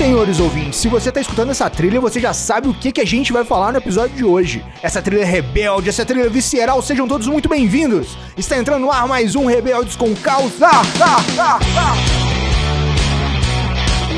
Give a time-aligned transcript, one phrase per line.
[0.00, 3.06] Senhores ouvintes, se você tá escutando essa trilha, você já sabe o que, que a
[3.06, 4.64] gente vai falar no episódio de hoje.
[4.82, 8.16] Essa trilha rebelde, essa trilha visceral, sejam todos muito bem-vindos.
[8.34, 10.68] Está entrando no ar mais um Rebeldes com Causa.
[10.68, 10.82] Ah,
[11.38, 11.94] ah, ah.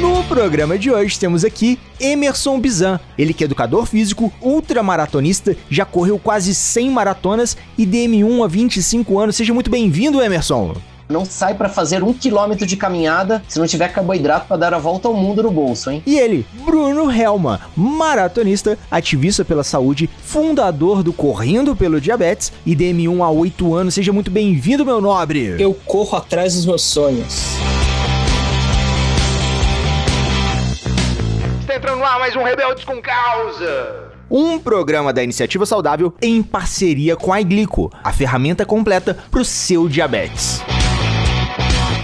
[0.00, 5.84] No programa de hoje temos aqui Emerson Bizan, ele que é educador físico, ultramaratonista, já
[5.84, 9.34] correu quase 100 maratonas e DM1 há 25 anos.
[9.34, 10.76] Seja muito bem-vindo, Emerson.
[11.08, 14.78] Não sai para fazer um quilômetro de caminhada se não tiver carboidrato para dar a
[14.78, 16.02] volta ao mundo no bolso, hein?
[16.06, 23.22] E ele, Bruno Helma, maratonista, ativista pela saúde, fundador do Correndo pelo Diabetes e DM1
[23.22, 23.94] há 8 anos.
[23.94, 25.56] Seja muito bem-vindo, meu nobre.
[25.58, 27.56] Eu corro atrás dos meus sonhos.
[31.60, 36.42] Está entrando no ar mais um Rebeldes com Causa um programa da Iniciativa Saudável em
[36.42, 40.62] parceria com a Iglico, a ferramenta completa para o seu diabetes.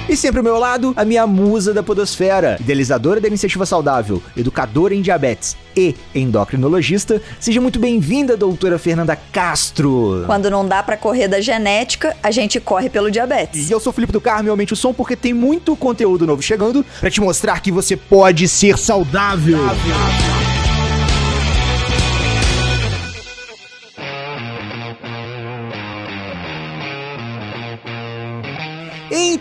[0.08, 4.94] E sempre ao meu lado, a minha musa da podosfera, idealizadora da Iniciativa Saudável, educadora
[4.94, 7.20] em diabetes e endocrinologista.
[7.38, 10.22] Seja muito bem-vinda, doutora Fernanda Castro.
[10.24, 13.68] Quando não dá para correr da genética, a gente corre pelo diabetes.
[13.68, 16.82] E eu sou Felipe do Carmo, aumente o som porque tem muito conteúdo novo chegando
[16.98, 19.58] para te mostrar que você pode ser saudável.
[19.58, 20.57] saudável.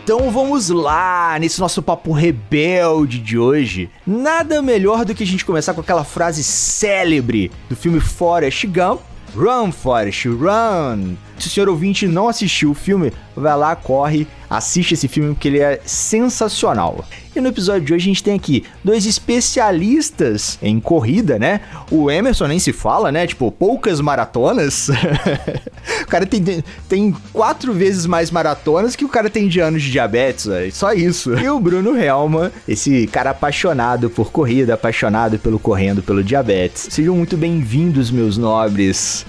[0.08, 3.90] Então vamos lá, nesse nosso papo rebelde de hoje.
[4.08, 9.02] Nada melhor do que a gente começar com aquela frase célebre do filme Forrest Gump.
[9.36, 11.18] Run, Forrest, run!
[11.40, 15.48] Se o senhor ouvinte não assistiu o filme, vai lá, corre, assiste esse filme porque
[15.48, 17.06] ele é sensacional.
[17.36, 21.62] E no episódio de hoje a gente tem aqui dois especialistas em corrida, né?
[21.92, 23.28] O Emerson nem se fala, né?
[23.28, 24.90] Tipo, poucas maratonas.
[26.02, 29.92] o cara tem, tem quatro vezes mais maratonas que o cara tem de anos de
[29.92, 30.74] diabetes, véio.
[30.74, 31.34] só isso.
[31.38, 36.88] E o Bruno Helma, esse cara apaixonado por corrida, apaixonado pelo correndo, pelo diabetes.
[36.90, 39.26] Sejam muito bem-vindos, meus nobres.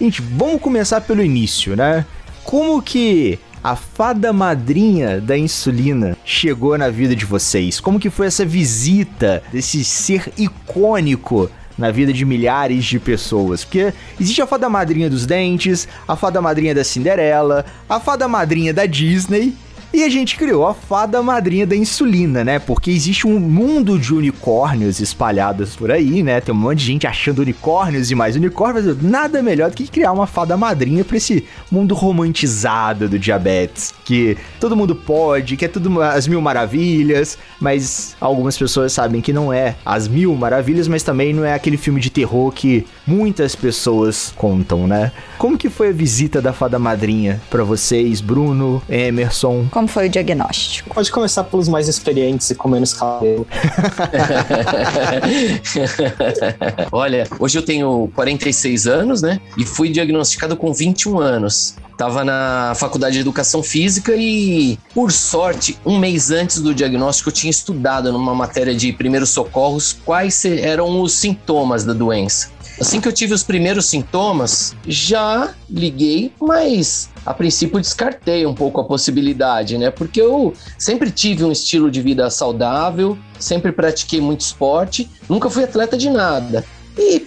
[0.00, 2.06] Gente, vamos começar pelo início, né?
[2.44, 7.80] Como que a fada madrinha da insulina chegou na vida de vocês?
[7.80, 13.64] Como que foi essa visita desse ser icônico na vida de milhares de pessoas.
[13.64, 18.74] Porque existe a fada madrinha dos dentes, a fada madrinha da Cinderela, a fada madrinha
[18.74, 19.54] da Disney
[19.92, 22.58] e a gente criou a fada madrinha da insulina, né?
[22.58, 26.40] Porque existe um mundo de unicórnios espalhados por aí, né?
[26.40, 29.00] Tem um monte de gente achando unicórnios e mais unicórnios.
[29.02, 33.94] Nada melhor do que criar uma fada madrinha para esse mundo romantizado do diabetes.
[34.04, 39.32] Que todo mundo pode, que é tudo as mil maravilhas, mas algumas pessoas sabem que
[39.32, 43.56] não é as mil maravilhas, mas também não é aquele filme de terror que muitas
[43.56, 45.12] pessoas contam, né?
[45.38, 49.66] Como que foi a visita da fada madrinha para vocês, Bruno, Emerson?
[49.78, 50.92] Como foi o diagnóstico?
[50.92, 53.46] Pode começar pelos mais experientes e com menos cabelo.
[56.90, 59.40] Olha, hoje eu tenho 46 anos, né?
[59.56, 61.76] E fui diagnosticado com 21 anos.
[61.96, 67.32] Tava na faculdade de educação física e, por sorte, um mês antes do diagnóstico, eu
[67.32, 72.50] tinha estudado numa matéria de primeiros socorros quais eram os sintomas da doença.
[72.80, 78.80] Assim que eu tive os primeiros sintomas, já liguei, mas a princípio descartei um pouco
[78.80, 79.90] a possibilidade, né?
[79.90, 85.64] Porque eu sempre tive um estilo de vida saudável, sempre pratiquei muito esporte, nunca fui
[85.64, 86.64] atleta de nada.
[86.96, 87.26] E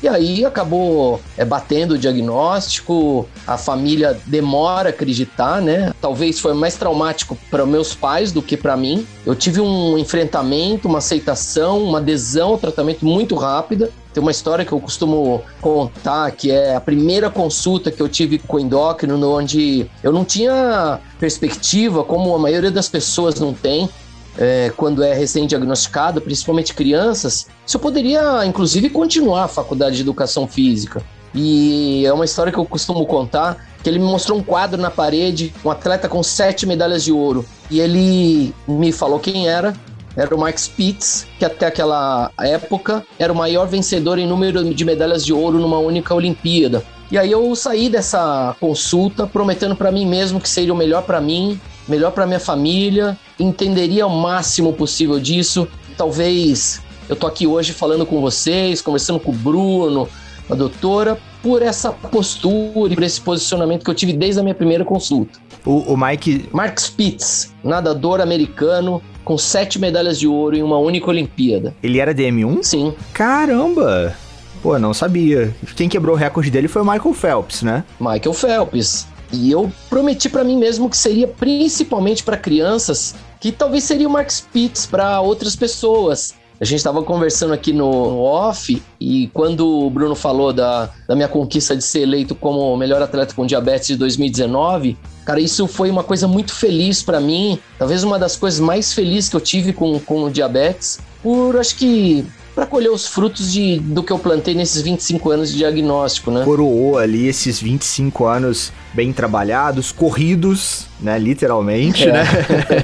[0.00, 5.92] e aí acabou é, batendo o diagnóstico, a família demora a acreditar, né?
[6.00, 9.04] Talvez foi mais traumático para meus pais do que para mim.
[9.26, 13.90] Eu tive um enfrentamento, uma aceitação, uma adesão ao tratamento muito rápida.
[14.18, 18.36] Tem uma história que eu costumo contar, que é a primeira consulta que eu tive
[18.40, 23.88] com endócrino, onde eu não tinha perspectiva, como a maioria das pessoas não tem,
[24.36, 30.48] é, quando é recém-diagnosticado, principalmente crianças, se eu poderia, inclusive, continuar a faculdade de educação
[30.48, 31.00] física.
[31.32, 34.90] E é uma história que eu costumo contar, que ele me mostrou um quadro na
[34.90, 37.44] parede, um atleta com sete medalhas de ouro.
[37.70, 39.76] E ele me falou quem era,
[40.18, 44.84] era o Mark Spitz, que até aquela época era o maior vencedor em número de
[44.84, 46.82] medalhas de ouro numa única Olimpíada.
[47.08, 51.20] E aí eu saí dessa consulta prometendo para mim mesmo que seria o melhor para
[51.20, 55.68] mim, melhor para minha família, entenderia o máximo possível disso.
[55.96, 60.08] Talvez eu tô aqui hoje falando com vocês, conversando com o Bruno,
[60.50, 64.54] a doutora, por essa postura e por esse posicionamento que eu tive desde a minha
[64.54, 65.38] primeira consulta.
[65.64, 66.48] O, o Mike.
[66.52, 71.74] Mark Spitz, nadador americano, com sete medalhas de ouro em uma única Olimpíada.
[71.82, 72.62] Ele era DM1?
[72.62, 72.94] Sim.
[73.12, 74.16] Caramba!
[74.62, 75.54] Pô, não sabia.
[75.76, 77.84] Quem quebrou o recorde dele foi o Michael Phelps, né?
[78.00, 79.06] Michael Phelps.
[79.30, 84.10] E eu prometi para mim mesmo que seria principalmente para crianças, que talvez seria o
[84.10, 86.34] Mark Spitz para outras pessoas.
[86.58, 91.28] A gente estava conversando aqui no, off e quando o Bruno falou da, da minha
[91.28, 94.96] conquista de ser eleito como melhor atleta com diabetes de 2019,
[95.28, 97.58] cara, isso foi uma coisa muito feliz para mim.
[97.78, 100.98] Talvez uma das coisas mais felizes que eu tive com, com o diabetes.
[101.22, 105.52] Por acho que para colher os frutos de, do que eu plantei nesses 25 anos
[105.52, 106.44] de diagnóstico, né?
[106.46, 111.18] Coroou ali esses 25 anos bem trabalhados, corridos, né?
[111.18, 112.12] Literalmente, É.
[112.12, 112.24] né?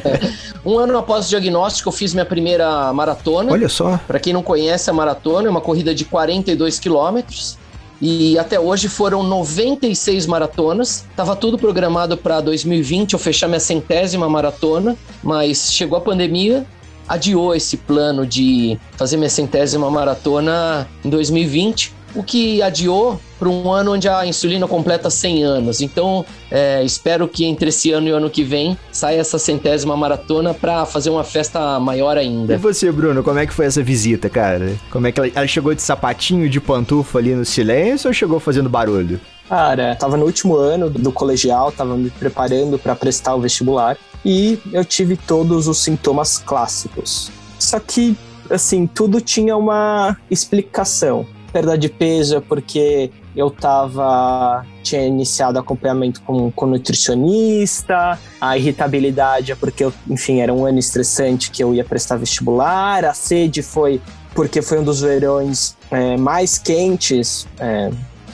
[0.67, 3.51] um ano após o diagnóstico, eu fiz minha primeira maratona.
[3.51, 3.99] Olha só.
[4.07, 7.57] Para quem não conhece a maratona, é uma corrida de 42 quilômetros.
[8.01, 11.05] E até hoje foram 96 maratonas.
[11.17, 16.67] Tava tudo programado para 2020 eu fechar minha centésima maratona, mas chegou a pandemia,
[17.09, 23.71] adiou esse plano de fazer minha centésima maratona em 2020, o que adiou para um
[23.71, 25.81] ano onde a insulina completa 100 anos.
[25.81, 29.97] Então, é, espero que entre esse ano e o ano que vem saia essa centésima
[29.97, 32.57] maratona para fazer uma festa maior E ainda.
[32.57, 34.75] você, Bruno, como é que foi essa visita, cara?
[34.91, 38.39] Como é que ela, ela chegou de sapatinho, de pantufa ali no silêncio ou chegou
[38.39, 39.21] fazendo barulho?
[39.49, 44.59] Cara, tava no último ano do colegial, tava me preparando para prestar o vestibular e
[44.73, 47.31] eu tive todos os sintomas clássicos.
[47.59, 48.17] Só que,
[48.49, 51.27] assim, tudo tinha uma explicação.
[51.55, 59.53] Perda de peso é porque eu tava tinha iniciado acompanhamento com, com nutricionista, a irritabilidade
[59.53, 63.63] é porque eu, enfim, era um ano estressante que eu ia prestar vestibular, a sede
[63.63, 64.01] foi
[64.35, 67.89] porque foi um dos verões é, mais quentes é,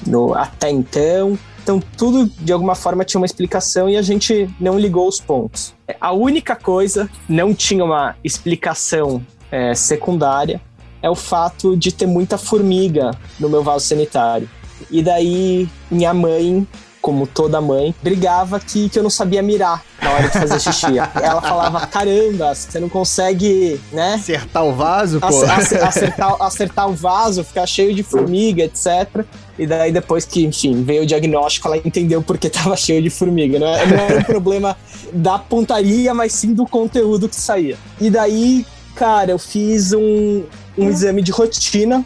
[0.07, 1.39] no, até então.
[1.63, 5.75] Então, tudo de alguma forma tinha uma explicação e a gente não ligou os pontos.
[6.01, 9.23] A única coisa não tinha uma explicação
[9.53, 10.59] é, secundária
[11.03, 14.49] é o fato de ter muita formiga no meu vaso sanitário.
[14.91, 16.67] E daí, minha mãe,
[17.03, 20.99] como toda mãe, brigava que, que eu não sabia mirar na hora de fazer xixi.
[21.23, 24.15] Ela falava: caramba, você não consegue, né?
[24.15, 25.27] Acertar o vaso, pô?
[25.27, 29.25] Ace- ace- acertar, acertar o vaso, ficar cheio de formiga, etc.
[29.59, 33.59] E daí, depois que, enfim, veio o diagnóstico, ela entendeu porque tava cheio de formiga.
[33.59, 34.77] Não era, não era um problema
[35.13, 37.77] da pontaria, mas sim do conteúdo que saía.
[38.01, 38.65] E daí,
[38.95, 40.45] cara, eu fiz um,
[40.81, 42.05] um exame de rotina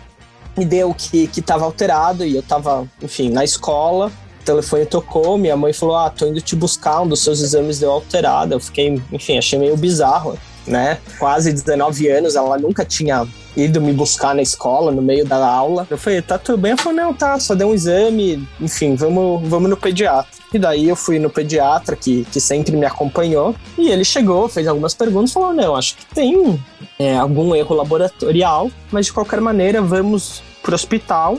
[0.58, 4.10] e deu que, que tava alterado e eu tava, enfim, na escola.
[4.40, 7.78] O telefone tocou, minha mãe falou: Ah, tô indo te buscar, um dos seus exames
[7.78, 8.54] deu alterado.
[8.54, 10.98] Eu fiquei, enfim, achei meio bizarro, né?
[11.18, 13.26] Quase 19 anos, ela nunca tinha
[13.56, 15.86] ido me buscar na escola, no meio da aula.
[15.90, 16.72] Eu falei, tá tudo bem?
[16.72, 20.32] Ela falou, não, tá, só deu um exame, enfim, vamos, vamos no pediatra.
[20.52, 24.66] E daí eu fui no pediatra, que, que sempre me acompanhou, e ele chegou, fez
[24.66, 26.60] algumas perguntas, falou, não, acho que tem
[26.98, 31.38] é, algum erro laboratorial, mas de qualquer maneira, vamos pro hospital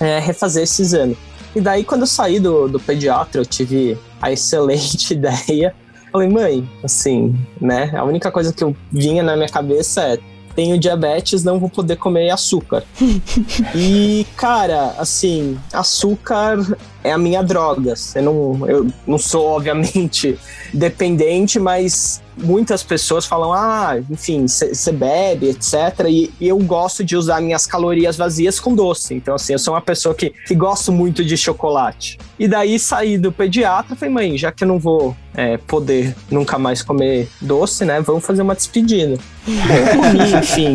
[0.00, 1.16] é, refazer esse exame.
[1.54, 5.74] E daí, quando eu saí do, do pediatra, eu tive a excelente ideia.
[6.18, 7.92] Falei, mãe, assim, né?
[7.94, 10.18] A única coisa que eu vinha na minha cabeça é:
[10.52, 12.82] tenho diabetes, não vou poder comer açúcar.
[13.72, 16.58] e, cara, assim, açúcar
[17.08, 17.94] é a minha droga.
[18.14, 20.38] Eu não, eu não sou, obviamente,
[20.72, 26.06] dependente, mas muitas pessoas falam, ah, enfim, você bebe, etc.
[26.08, 29.14] E, e, eu gosto de usar minhas calorias vazias com doce.
[29.14, 32.18] Então, assim, eu sou uma pessoa que, que gosto muito de chocolate.
[32.38, 36.58] E daí saí do pediatra, falei, mãe, já que eu não vou é, poder nunca
[36.58, 38.00] mais comer doce, né?
[38.00, 39.18] Vamos fazer uma despedida.
[39.44, 40.74] Comi, enfim,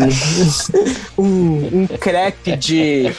[1.18, 3.12] um, um crepe de.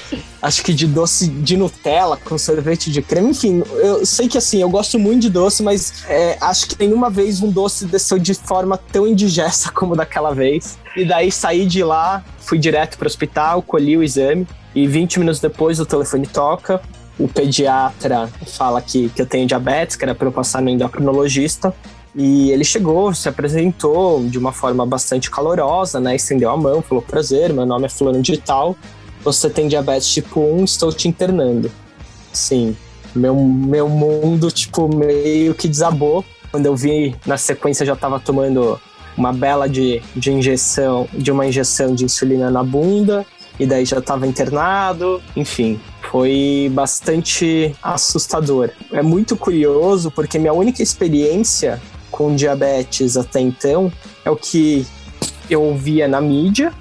[0.44, 3.30] Acho que de doce de Nutella com sorvete de creme.
[3.30, 7.08] Enfim, eu sei que assim, eu gosto muito de doce, mas é, acho que nenhuma
[7.08, 10.76] vez um doce desceu de forma tão indigesta como daquela vez.
[10.94, 14.46] E daí saí de lá, fui direto para o hospital, colhi o exame.
[14.74, 16.78] E 20 minutos depois o telefone toca.
[17.18, 21.74] O pediatra fala que, que eu tenho diabetes, que era para eu passar no endocrinologista.
[22.14, 26.14] E ele chegou, se apresentou de uma forma bastante calorosa, né?
[26.14, 28.76] Estendeu a mão, falou: Prazer, meu nome é Fulano de Tal.
[29.24, 31.70] Você tem diabetes tipo 1, estou te internando.
[32.32, 32.76] Sim,
[33.14, 36.24] meu, meu mundo, tipo, meio que desabou.
[36.50, 38.78] Quando eu vi, na sequência, eu já estava tomando
[39.16, 43.24] uma bela de, de injeção, de uma injeção de insulina na bunda.
[43.58, 45.22] E daí já estava internado.
[45.36, 48.70] Enfim, foi bastante assustador.
[48.92, 53.92] É muito curioso porque minha única experiência com diabetes até então
[54.24, 54.86] é o que
[55.50, 56.72] eu ouvia na mídia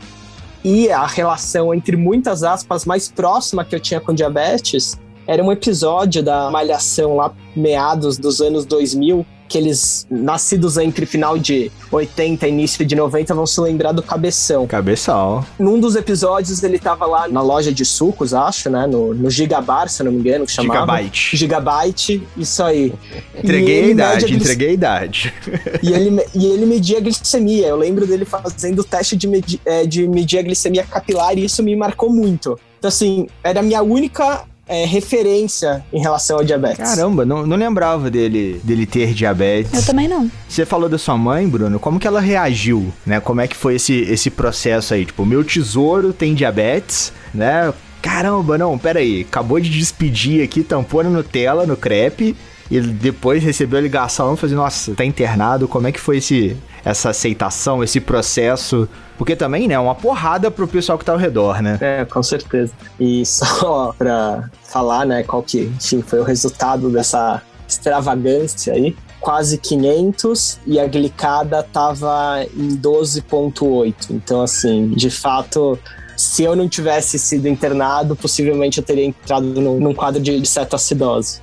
[0.64, 5.52] e a relação entre muitas aspas mais próxima que eu tinha com diabetes era um
[5.52, 12.50] episódio da Malhação lá meados dos anos 2000 aqueles nascidos entre final de 80 e
[12.50, 14.66] início de 90 vão se lembrar do Cabeção.
[14.68, 15.46] Cabeção.
[15.60, 18.88] Num dos episódios ele tava lá na loja de sucos, acho, né?
[18.88, 20.80] No, no Gigabar, se eu não me engano, que chamava.
[20.82, 21.38] Gigabyte.
[21.38, 22.94] Gigabyte, isso aí.
[23.38, 25.34] Entreguei a idade, glic- entreguei a idade.
[25.82, 27.68] E ele, e ele media a glicemia.
[27.68, 31.46] Eu lembro dele fazendo o teste de, medi, é, de medir a glicemia capilar e
[31.46, 32.58] isso me marcou muito.
[32.80, 36.78] Então, assim, era a minha única é, referência em relação ao diabetes.
[36.78, 39.74] Caramba, não, não lembrava dele, dele ter diabetes.
[39.74, 40.30] Eu também não.
[40.48, 43.20] Você falou da sua mãe, Bruno, como que ela reagiu, né?
[43.20, 45.06] Como é que foi esse, esse processo aí?
[45.06, 47.74] Tipo, meu tesouro tem diabetes, né?
[48.02, 52.36] Caramba, não, pera aí, acabou de despedir aqui, tampou na Nutella, no crepe,
[52.70, 56.18] e depois recebeu a ligação e falou assim, nossa, tá internado, como é que foi
[56.18, 58.88] esse, essa aceitação, esse processo?
[59.18, 61.78] Porque também, né, é uma porrada pro pessoal que tá ao redor, né?
[61.82, 62.74] É, com certeza.
[63.00, 68.96] E só pra falar, né, qual que, enfim, foi o resultado dessa extravagância aí.
[69.20, 73.96] Quase 500 e a glicada tava em 12.8.
[74.10, 75.80] Então, assim, de fato,
[76.18, 81.42] se eu não tivesse sido internado, possivelmente eu teria entrado num, quadro de, de cetoacidose.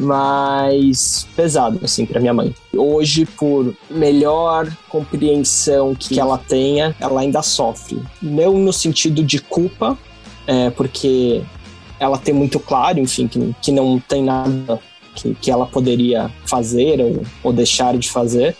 [0.00, 2.54] Mas pesado, assim, pra minha mãe.
[2.74, 8.00] Hoje, por melhor compreensão que ela tenha, ela ainda sofre.
[8.22, 9.98] Não no sentido de culpa,
[10.46, 11.42] é, porque
[11.98, 14.80] ela tem muito claro, enfim, que, que não tem nada
[15.14, 18.56] que, que ela poderia fazer ou, ou deixar de fazer.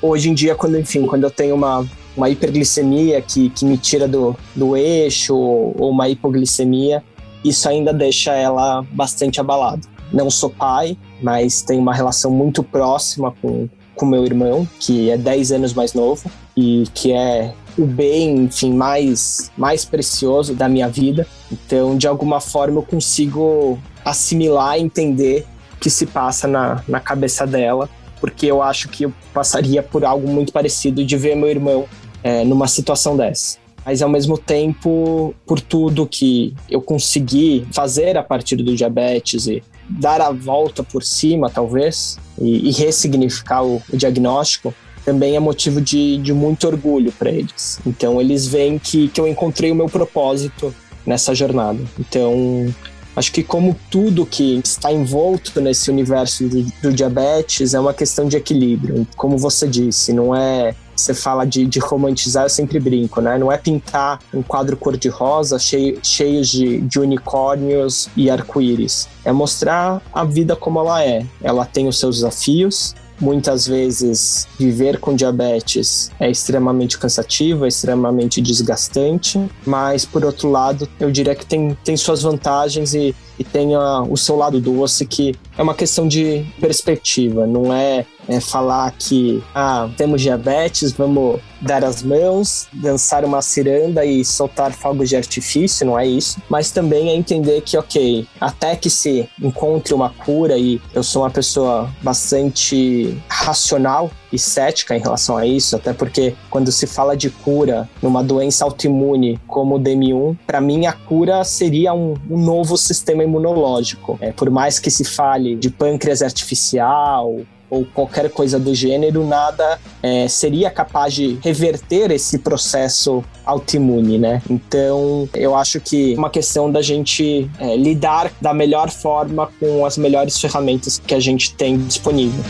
[0.00, 1.86] Hoje em dia, quando, enfim, quando eu tenho uma,
[2.16, 7.04] uma hiperglicemia que, que me tira do, do eixo ou, ou uma hipoglicemia,
[7.44, 9.91] isso ainda deixa ela bastante abalada.
[10.12, 15.16] Não sou pai, mas tenho uma relação muito próxima com com meu irmão, que é
[15.16, 20.88] 10 anos mais novo e que é o bem, enfim, mais mais precioso da minha
[20.88, 21.26] vida.
[21.50, 27.46] Então, de alguma forma eu consigo assimilar entender o que se passa na, na cabeça
[27.46, 27.88] dela,
[28.20, 31.84] porque eu acho que eu passaria por algo muito parecido de ver meu irmão
[32.22, 38.22] é, numa situação dessa mas ao mesmo tempo, por tudo que eu consegui fazer a
[38.22, 43.96] partir do diabetes e dar a volta por cima, talvez, e, e ressignificar o, o,
[43.96, 44.74] diagnóstico,
[45.04, 47.80] também é motivo de, de muito orgulho para eles.
[47.86, 50.74] Então, eles veem que, que eu encontrei o meu propósito
[51.04, 51.80] nessa jornada.
[51.98, 52.72] Então,
[53.16, 58.28] acho que como tudo que está envolto nesse universo do, do diabetes é uma questão
[58.28, 59.06] de equilíbrio.
[59.16, 63.38] Como você disse, não é você fala de, de, romantizar, eu sempre brinco, né?
[63.38, 69.08] Não é pintar um quadro cor-de-rosa cheio, cheio de, de unicórnios e arco-íris.
[69.24, 71.26] É mostrar a vida como ela é.
[71.42, 72.94] Ela tem os seus desafios.
[73.20, 80.88] Muitas vezes, viver com diabetes é extremamente cansativo, é extremamente desgastante, mas, por outro lado,
[80.98, 85.06] eu diria que tem, tem suas vantagens e, e tem a, o seu lado doce,
[85.06, 91.40] que é uma questão de perspectiva, não é é falar que ah, temos diabetes, vamos
[91.60, 96.40] dar as mãos, dançar uma ciranda e soltar fogos de artifício, não é isso.
[96.48, 101.22] Mas também é entender que, ok, até que se encontre uma cura, e eu sou
[101.22, 107.16] uma pessoa bastante racional e cética em relação a isso, até porque quando se fala
[107.16, 112.38] de cura numa doença autoimune como o DM1, para mim a cura seria um, um
[112.38, 114.18] novo sistema imunológico.
[114.20, 117.40] É, por mais que se fale de pâncreas artificial
[117.72, 124.42] ou qualquer coisa do gênero, nada é, seria capaz de reverter esse processo autoimune, né?
[124.50, 129.86] Então, eu acho que é uma questão da gente é, lidar da melhor forma com
[129.86, 132.44] as melhores ferramentas que a gente tem disponível.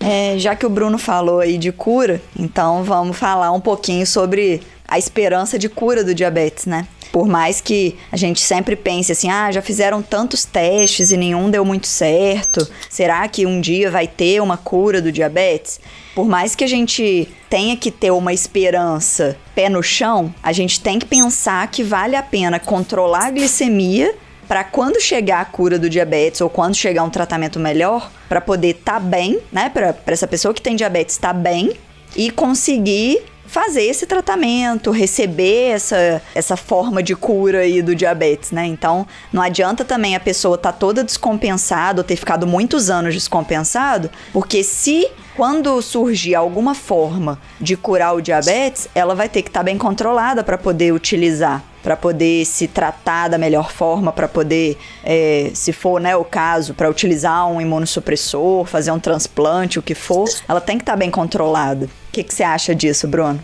[0.00, 4.62] É, já que o Bruno falou aí de cura, então vamos falar um pouquinho sobre
[4.88, 6.88] a esperança de cura do diabetes, né?
[7.12, 11.50] Por mais que a gente sempre pense assim, ah, já fizeram tantos testes e nenhum
[11.50, 15.80] deu muito certo, será que um dia vai ter uma cura do diabetes?
[16.14, 20.80] Por mais que a gente tenha que ter uma esperança pé no chão, a gente
[20.80, 24.14] tem que pensar que vale a pena controlar a glicemia
[24.46, 28.70] para quando chegar a cura do diabetes ou quando chegar um tratamento melhor, para poder
[28.70, 29.68] estar tá bem, né?
[29.68, 31.72] Para essa pessoa que tem diabetes estar tá bem
[32.16, 38.66] e conseguir fazer esse tratamento, receber essa, essa forma de cura aí do diabetes, né?
[38.66, 43.14] Então, não adianta também a pessoa estar tá toda descompensada ou ter ficado muitos anos
[43.14, 49.48] descompensado, porque se quando surgir alguma forma de curar o diabetes, ela vai ter que
[49.48, 54.28] estar tá bem controlada para poder utilizar, para poder se tratar da melhor forma, para
[54.28, 59.82] poder, é, se for né, o caso, para utilizar um imunossupressor, fazer um transplante, o
[59.82, 61.86] que for, ela tem que estar tá bem controlada.
[61.86, 63.40] O que, que você acha disso, Bruno?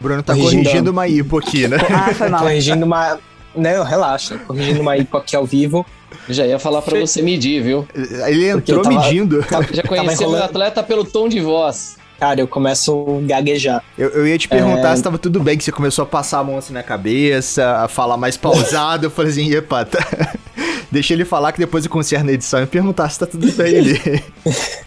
[0.00, 1.76] Bruno tá corrigindo, corrigindo uma hipo aqui, né?
[1.90, 2.40] Ah, foi mal.
[2.40, 3.18] corrigindo uma.
[3.54, 4.38] Não, relaxa.
[4.38, 5.84] Corrigindo uma hipo aqui ao vivo.
[6.30, 7.86] Já ia falar para você medir, viu?
[7.94, 9.42] Ele entrou tava, medindo.
[9.42, 11.98] Tava, já conheceu o atleta pelo tom de voz.
[12.18, 13.84] Cara, eu começo a gaguejar.
[13.96, 14.96] Eu, eu ia te perguntar é...
[14.96, 17.88] se tava tudo bem, que você começou a passar a mão assim na cabeça, a
[17.88, 19.06] falar mais pausado.
[19.06, 19.98] eu falei assim, epa, tá.
[20.90, 23.78] Deixa ele falar que depois eu conserto na edição e perguntar se tá tudo bem
[23.78, 24.24] ali.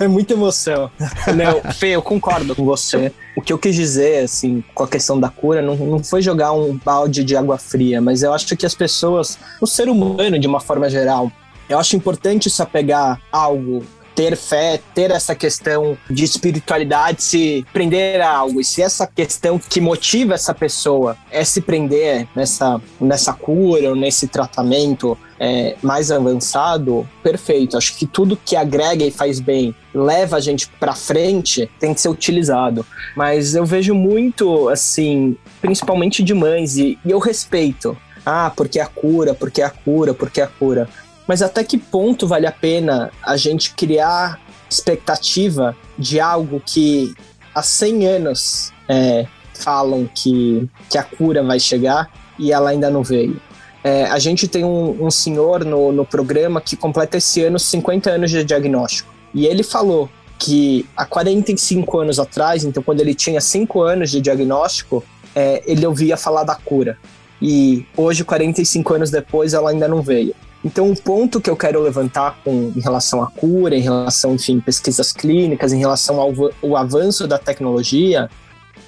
[0.00, 0.90] é muita emoção.
[1.34, 3.12] Não, Fê, eu concordo com você.
[3.36, 6.52] O que eu quis dizer, assim, com a questão da cura, não, não foi jogar
[6.52, 10.46] um balde de água fria, mas eu acho que as pessoas, o ser humano de
[10.46, 11.30] uma forma geral,
[11.68, 13.84] eu acho importante se apegar a algo
[14.16, 18.60] ter fé, ter essa questão de espiritualidade, se prender a algo.
[18.60, 23.94] E se essa questão que motiva essa pessoa é se prender nessa, nessa cura ou
[23.94, 27.76] nesse tratamento é, mais avançado, perfeito.
[27.76, 32.00] Acho que tudo que agrega e faz bem, leva a gente para frente, tem que
[32.00, 32.86] ser utilizado.
[33.14, 37.94] Mas eu vejo muito, assim, principalmente de mães, e, e eu respeito.
[38.24, 40.88] Ah, porque a cura, porque a cura, porque a cura.
[41.26, 44.40] Mas até que ponto vale a pena a gente criar
[44.70, 47.14] expectativa de algo que
[47.54, 53.02] há 100 anos é, falam que, que a cura vai chegar e ela ainda não
[53.02, 53.40] veio?
[53.82, 58.10] É, a gente tem um, um senhor no, no programa que completa esse ano 50
[58.10, 59.12] anos de diagnóstico.
[59.32, 64.20] E ele falou que há 45 anos atrás, então quando ele tinha 5 anos de
[64.20, 65.04] diagnóstico,
[65.34, 66.98] é, ele ouvia falar da cura.
[67.40, 70.34] E hoje, 45 anos depois, ela ainda não veio.
[70.66, 74.58] Então, o ponto que eu quero levantar com, em relação à cura, em relação, enfim,
[74.58, 78.28] pesquisas clínicas, em relação ao, avanço da tecnologia,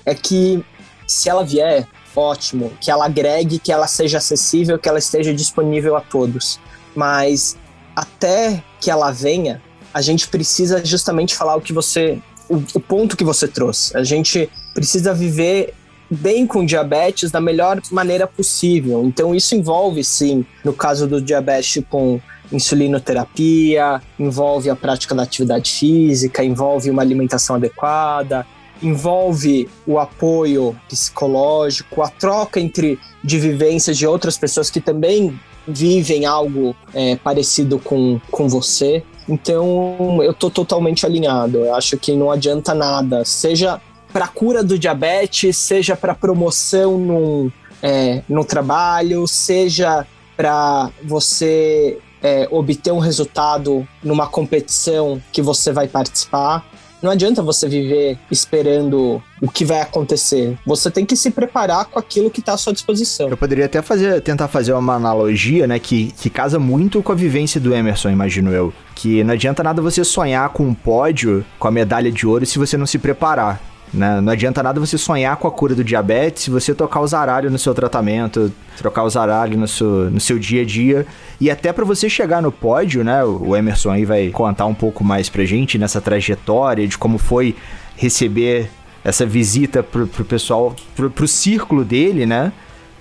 [0.04, 0.64] é que
[1.06, 5.94] se ela vier, ótimo, que ela agregue, que ela seja acessível, que ela esteja disponível
[5.94, 6.58] a todos.
[6.96, 7.56] Mas
[7.94, 9.62] até que ela venha,
[9.94, 12.18] a gente precisa justamente falar o que você.
[12.48, 13.96] O, o ponto que você trouxe.
[13.96, 15.74] A gente precisa viver
[16.10, 19.04] bem com diabetes da melhor maneira possível.
[19.04, 25.70] Então, isso envolve, sim, no caso do diabetes com insulinoterapia, envolve a prática da atividade
[25.70, 28.46] física, envolve uma alimentação adequada,
[28.82, 36.24] envolve o apoio psicológico, a troca entre de vivências de outras pessoas que também vivem
[36.24, 39.02] algo é, parecido com, com você.
[39.28, 41.58] Então, eu tô totalmente alinhado.
[41.58, 43.78] Eu acho que não adianta nada, seja
[44.12, 52.48] para cura do diabetes, seja para promoção no, é, no trabalho, seja para você é,
[52.50, 56.64] obter um resultado numa competição que você vai participar.
[57.00, 60.58] Não adianta você viver esperando o que vai acontecer.
[60.66, 63.28] Você tem que se preparar com aquilo que está à sua disposição.
[63.28, 67.14] Eu poderia até fazer, tentar fazer uma analogia, né, que, que casa muito com a
[67.14, 68.72] vivência do Emerson, imagino eu.
[68.96, 72.58] Que não adianta nada você sonhar com um pódio, com a medalha de ouro, se
[72.58, 73.62] você não se preparar.
[73.92, 74.20] Né?
[74.20, 77.50] Não adianta nada você sonhar com a cura do diabetes se você tocar o zaralho
[77.50, 81.06] no seu tratamento, trocar o zaralho no seu, no seu dia a dia.
[81.40, 83.24] E até para você chegar no pódio, né?
[83.24, 87.54] O Emerson aí vai contar um pouco mais pra gente nessa trajetória de como foi
[87.96, 88.70] receber
[89.02, 92.52] essa visita pro, pro pessoal, pro, pro círculo dele, né?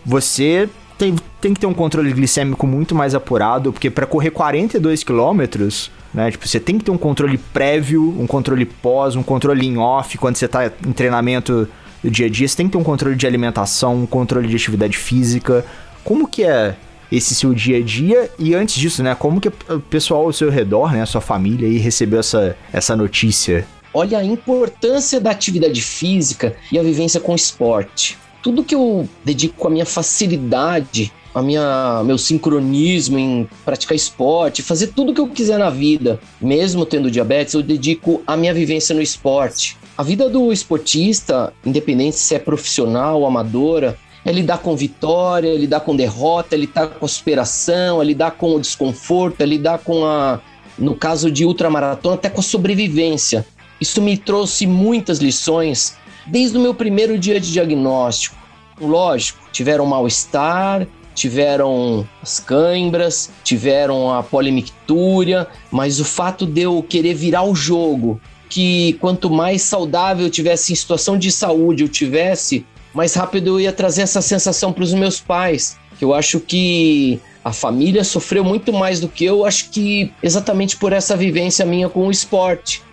[0.05, 5.03] Você tem, tem que ter um controle glicêmico muito mais apurado, porque para correr 42
[5.03, 6.31] quilômetros né?
[6.31, 10.17] Tipo, você tem que ter um controle prévio, um controle pós, um controle em off
[10.17, 11.67] quando você está em treinamento
[12.03, 12.47] do dia a dia.
[12.47, 15.65] Você tem que ter um controle de alimentação, um controle de atividade física.
[16.03, 16.75] Como que é
[17.11, 18.29] esse seu dia a dia?
[18.39, 19.15] E antes disso, né?
[19.15, 21.01] Como que o pessoal ao seu redor, né?
[21.01, 23.65] A sua família aí recebeu essa, essa notícia?
[23.93, 28.17] Olha a importância da atividade física e a vivência com esporte.
[28.43, 34.87] Tudo que eu dedico a minha facilidade a minha meu sincronismo em praticar esporte, fazer
[34.87, 39.01] tudo que eu quiser na vida, mesmo tendo diabetes, eu dedico a minha vivência no
[39.01, 39.77] esporte.
[39.95, 45.55] A vida do esportista, independente se é profissional ou amadora, é lidar com vitória, é
[45.55, 49.77] lidar com derrota, é lidar com a superação, é lidar com o desconforto, é lidar
[49.77, 50.41] com a,
[50.77, 53.45] no caso de ultramaratona, até com a sobrevivência.
[53.79, 55.95] Isso me trouxe muitas lições
[56.25, 58.35] desde o meu primeiro dia de diagnóstico.
[58.81, 60.87] Lógico, tiveram mal-estar,
[61.17, 68.21] tiveram as cãibras, tiveram a polimictúria, mas o fato de eu querer virar o jogo,
[68.47, 73.61] que quanto mais saudável eu tivesse em situação de saúde eu tivesse, mais rápido eu
[73.61, 75.75] ia trazer essa sensação para os meus pais.
[75.99, 80.93] Eu acho que a família sofreu muito mais do que eu, acho que exatamente por
[80.93, 82.83] essa vivência minha com o esporte.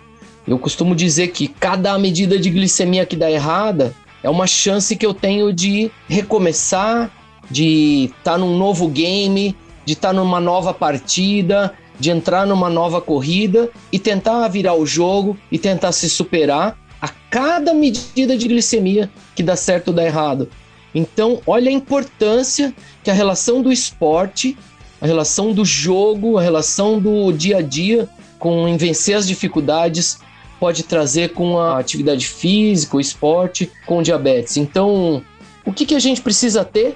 [0.47, 5.05] Eu costumo dizer que cada medida de glicemia que dá errada é uma chance que
[5.05, 7.11] eu tenho de recomeçar,
[7.49, 9.55] de estar tá num novo game,
[9.85, 14.85] de estar tá numa nova partida, de entrar numa nova corrida e tentar virar o
[14.85, 20.03] jogo e tentar se superar a cada medida de glicemia que dá certo ou dá
[20.03, 20.49] errado.
[20.93, 24.57] Então, olha a importância que a relação do esporte,
[25.01, 30.19] a relação do jogo, a relação do dia a dia com em vencer as dificuldades
[30.59, 34.57] pode trazer com a atividade física, o esporte, com o diabetes.
[34.57, 35.21] Então,
[35.65, 36.95] o que, que a gente precisa ter?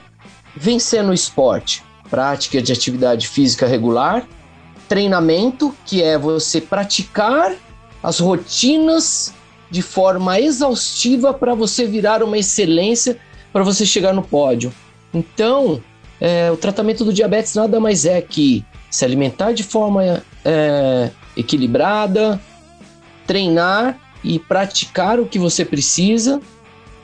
[0.59, 1.81] Vencer no esporte.
[2.09, 4.27] Prática de atividade física regular,
[4.89, 7.55] treinamento, que é você praticar
[8.03, 9.33] as rotinas
[9.69, 13.17] de forma exaustiva para você virar uma excelência,
[13.53, 14.73] para você chegar no pódio.
[15.13, 15.81] Então,
[16.19, 22.41] é, o tratamento do diabetes nada mais é que se alimentar de forma é, equilibrada,
[23.25, 26.41] treinar e praticar o que você precisa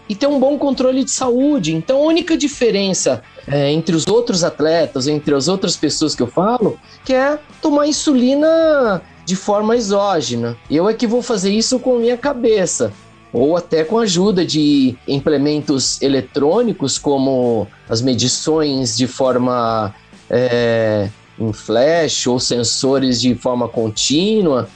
[0.10, 1.74] e ter um bom controle de saúde.
[1.74, 6.27] Então, a única diferença é, entre os outros atletas, entre as outras pessoas que eu
[6.27, 10.58] falo, que é tomar insulina de forma exógena.
[10.69, 12.91] Eu é que vou fazer isso com minha cabeça
[13.36, 19.93] ou até com a ajuda de implementos eletrônicos, como as medições de forma
[20.29, 24.69] é, em flash ou sensores de forma contínua.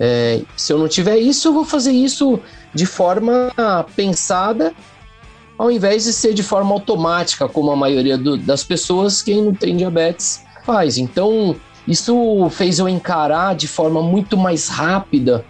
[0.00, 2.40] É, se eu não tiver isso, eu vou fazer isso
[2.72, 3.52] de forma
[3.94, 4.72] pensada,
[5.58, 9.52] ao invés de ser de forma automática, como a maioria do, das pessoas que não
[9.52, 10.96] tem diabetes faz.
[10.96, 15.44] Então, isso fez eu encarar de forma muito mais rápida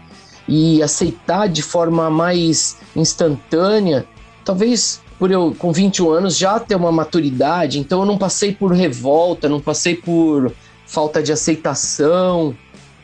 [0.49, 4.07] e aceitar de forma mais instantânea,
[4.44, 8.73] talvez por eu com 21 anos já ter uma maturidade, então eu não passei por
[8.73, 10.53] revolta, não passei por
[10.87, 12.57] falta de aceitação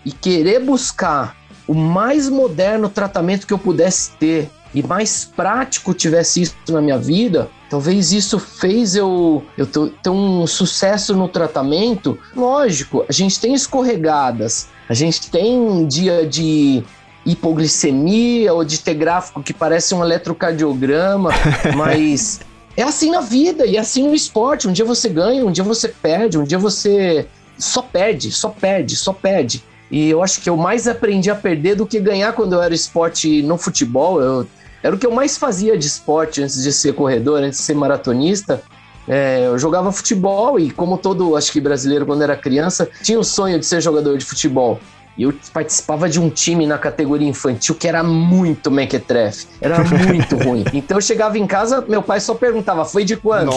[0.04, 1.36] e querer buscar
[1.66, 6.98] o mais moderno tratamento que eu pudesse ter e mais prático tivesse isso na minha
[6.98, 12.18] vida, talvez isso fez eu, eu ter um sucesso no tratamento.
[12.34, 16.82] Lógico, a gente tem escorregadas, a gente tem dia de
[17.24, 21.30] hipoglicemia ou de ter gráfico que parece um eletrocardiograma,
[21.76, 22.40] mas
[22.76, 24.66] é assim na vida e é assim no esporte.
[24.66, 28.96] Um dia você ganha, um dia você perde, um dia você só perde, só perde,
[28.96, 29.62] só perde.
[29.90, 32.74] E eu acho que eu mais aprendi a perder do que ganhar quando eu era
[32.74, 34.20] esporte no futebol.
[34.20, 34.46] Eu,
[34.84, 37.74] era o que eu mais fazia de esporte antes de ser corredor, antes de ser
[37.74, 38.62] maratonista.
[39.08, 43.24] É, eu jogava futebol e, como todo, acho que brasileiro, quando era criança, tinha o
[43.24, 44.78] sonho de ser jogador de futebol.
[45.16, 49.46] E eu participava de um time na categoria infantil que era muito mequetrefe.
[49.60, 50.64] Era muito ruim.
[50.72, 53.52] Então eu chegava em casa, meu pai só perguntava, foi de quando?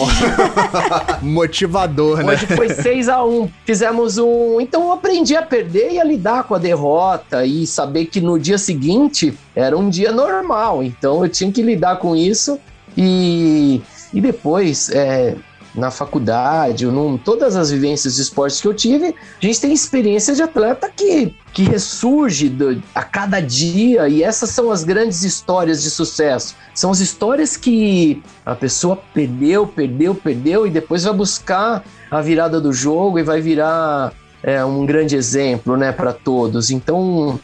[1.20, 2.32] Motivador, né?
[2.32, 4.60] Hoje foi 6 a 1 Fizemos um.
[4.60, 8.38] Então eu aprendi a perder e a lidar com a derrota e saber que no
[8.38, 10.82] dia seguinte era um dia normal.
[10.82, 12.58] Então eu tinha que lidar com isso.
[12.96, 13.80] E,
[14.12, 15.36] e depois, é,
[15.78, 20.34] na faculdade, num, todas as vivências de esportes que eu tive, a gente tem experiência
[20.34, 25.82] de atleta que, que ressurge do, a cada dia, e essas são as grandes histórias
[25.82, 26.56] de sucesso.
[26.74, 32.60] São as histórias que a pessoa perdeu, perdeu, perdeu, e depois vai buscar a virada
[32.60, 34.12] do jogo e vai virar
[34.42, 36.70] é, um grande exemplo né, para todos.
[36.70, 37.38] Então,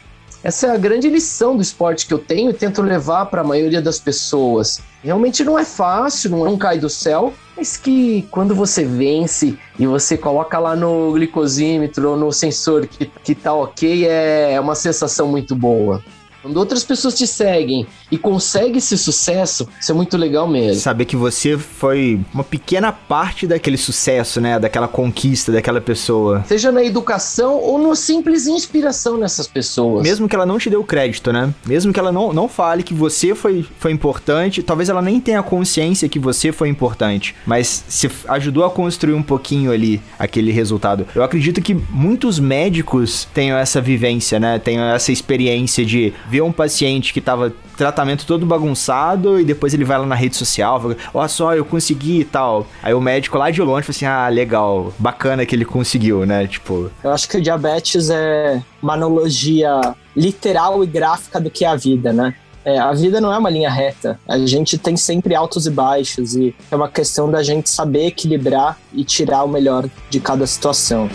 [0.44, 3.44] essa é a grande lição do esporte que eu tenho e tento levar para a
[3.44, 4.78] maioria das pessoas.
[5.02, 9.58] Realmente não é fácil, não é um cai do céu, mas que quando você vence
[9.78, 14.74] e você coloca lá no glicosímetro ou no sensor que, que tá ok, é uma
[14.74, 16.04] sensação muito boa.
[16.44, 20.78] Quando outras pessoas te seguem e conseguem esse sucesso, isso é muito legal mesmo.
[20.78, 24.58] Saber que você foi uma pequena parte daquele sucesso, né?
[24.58, 26.44] Daquela conquista daquela pessoa.
[26.46, 30.02] Seja na educação ou no simples inspiração nessas pessoas.
[30.02, 31.50] Mesmo que ela não te dê o crédito, né?
[31.66, 35.42] Mesmo que ela não, não fale que você foi, foi importante, talvez ela nem tenha
[35.42, 41.06] consciência que você foi importante, mas se ajudou a construir um pouquinho ali aquele resultado.
[41.14, 44.58] Eu acredito que muitos médicos tenham essa vivência, né?
[44.58, 49.84] Tenham essa experiência de vê um paciente que tava tratamento todo bagunçado e depois ele
[49.84, 52.66] vai lá na rede social, fala, olha só, eu consegui e tal.
[52.82, 56.44] Aí o médico lá de longe fala assim: ah, legal, bacana que ele conseguiu, né?
[56.48, 56.90] Tipo.
[57.04, 61.76] Eu acho que o diabetes é uma analogia literal e gráfica do que é a
[61.76, 62.34] vida, né?
[62.64, 64.18] É, a vida não é uma linha reta.
[64.28, 68.76] A gente tem sempre altos e baixos e é uma questão da gente saber equilibrar
[68.92, 71.08] e tirar o melhor de cada situação.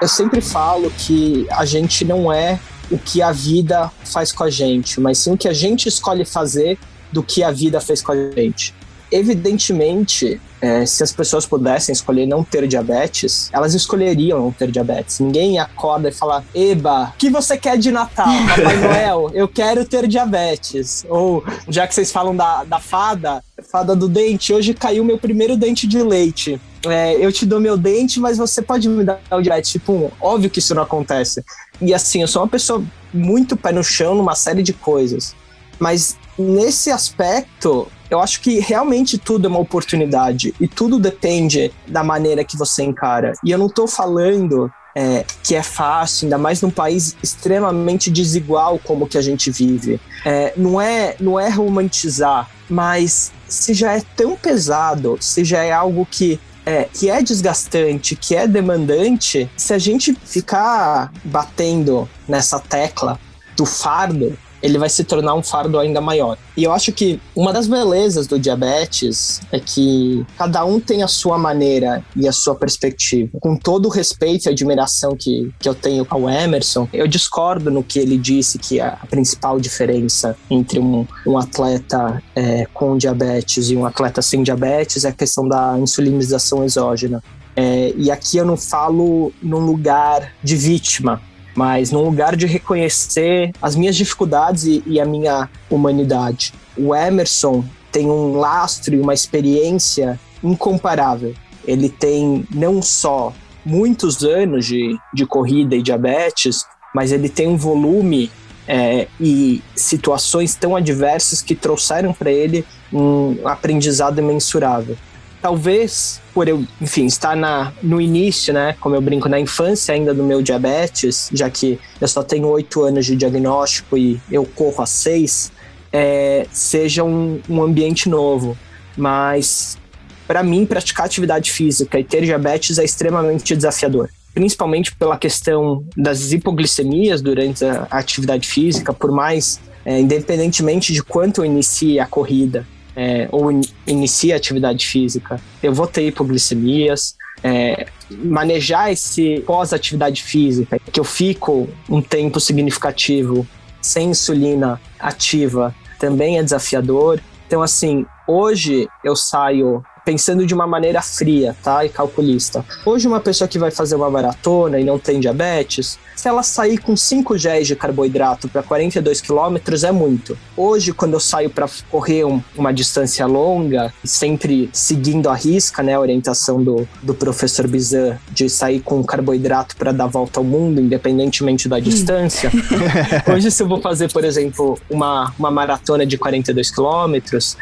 [0.00, 4.50] Eu sempre falo que a gente não é o que a vida faz com a
[4.50, 6.78] gente, mas sim o que a gente escolhe fazer
[7.12, 8.74] do que a vida fez com a gente.
[9.10, 15.18] Evidentemente, é, se as pessoas pudessem escolher não ter diabetes, elas escolheriam não ter diabetes.
[15.18, 19.30] Ninguém acorda e fala: Eba, o que você quer de Natal, Papai Noel?
[19.32, 21.06] Eu quero ter diabetes.
[21.08, 25.56] Ou, já que vocês falam da, da fada, fada do dente, hoje caiu meu primeiro
[25.56, 26.60] dente de leite.
[26.86, 30.10] É, eu te dou meu dente, mas você pode me dar o diabetes tipo 1.
[30.20, 31.44] Óbvio que isso não acontece.
[31.80, 35.34] E assim, eu sou uma pessoa muito pé no chão numa série de coisas.
[35.78, 42.02] Mas nesse aspecto, eu acho que realmente tudo é uma oportunidade e tudo depende da
[42.02, 43.32] maneira que você encara.
[43.44, 48.80] E eu não estou falando é, que é fácil, ainda mais num país extremamente desigual
[48.82, 50.00] como que a gente vive.
[50.24, 55.72] É, não, é, não é romantizar, mas se já é tão pesado, se já é
[55.72, 62.60] algo que é, que é desgastante, que é demandante, se a gente ficar batendo nessa
[62.60, 63.18] tecla
[63.56, 66.36] do fardo, ele vai se tornar um fardo ainda maior.
[66.56, 71.08] E eu acho que uma das belezas do diabetes é que cada um tem a
[71.08, 73.38] sua maneira e a sua perspectiva.
[73.40, 77.82] Com todo o respeito e admiração que, que eu tenho ao Emerson, eu discordo no
[77.82, 83.76] que ele disse que a principal diferença entre um, um atleta é, com diabetes e
[83.76, 87.22] um atleta sem diabetes é a questão da insulinização exógena.
[87.54, 91.20] É, e aqui eu não falo num lugar de vítima,
[91.58, 96.54] mas num lugar de reconhecer as minhas dificuldades e, e a minha humanidade.
[96.76, 101.34] O Emerson tem um lastro e uma experiência incomparável.
[101.66, 103.32] Ele tem não só
[103.66, 108.30] muitos anos de, de corrida e diabetes, mas ele tem um volume
[108.68, 114.96] é, e situações tão adversas que trouxeram para ele um aprendizado imensurável
[115.40, 120.14] talvez por eu, enfim, estar na, no início, né, como eu brinco, na infância ainda
[120.14, 124.82] do meu diabetes, já que eu só tenho oito anos de diagnóstico e eu corro
[124.82, 125.50] a seis,
[125.92, 128.56] é, seja um, um ambiente novo.
[128.96, 129.78] Mas,
[130.26, 134.10] para mim, praticar atividade física e ter diabetes é extremamente desafiador.
[134.34, 141.40] Principalmente pela questão das hipoglicemias durante a atividade física, por mais, é, independentemente de quanto
[141.40, 142.66] eu inicie a corrida,
[142.98, 147.16] é, ou in, inicia atividade física, eu vou ter hipoglicemias.
[147.40, 153.46] É, manejar esse pós-atividade física, que eu fico um tempo significativo
[153.80, 157.20] sem insulina ativa, também é desafiador.
[157.46, 161.84] Então, assim, hoje eu saio pensando de uma maneira fria, tá?
[161.84, 162.64] E calculista.
[162.86, 166.78] Hoje, uma pessoa que vai fazer uma maratona e não tem diabetes, se ela sair
[166.78, 170.36] com 5 géis de carboidrato para 42 quilômetros, é muito.
[170.56, 175.92] Hoje, quando eu saio para correr um, uma distância longa, sempre seguindo a risca, né,
[175.92, 180.80] a orientação do, do professor Bizan, de sair com carboidrato para dar volta ao mundo,
[180.80, 182.50] independentemente da distância.
[183.30, 187.58] Hoje, se eu vou fazer, por exemplo, uma, uma maratona de 42 quilômetros,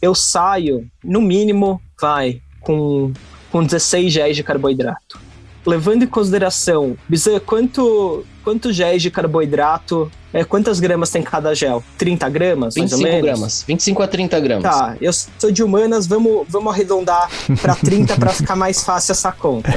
[0.00, 3.12] eu saio, no mínimo, vai com,
[3.50, 5.20] com 16 géis de carboidrato.
[5.66, 11.84] Levando em consideração, Bizan, quanto, quanto géis de carboidrato, é, quantas gramas tem cada gel?
[11.98, 13.38] 30 gramas, 25 mais ou menos?
[13.38, 14.62] gramas, 25 a 30 gramas.
[14.62, 17.28] Tá, eu sou de humanas, vamos, vamos arredondar
[17.60, 19.70] para 30 para ficar mais fácil essa conta.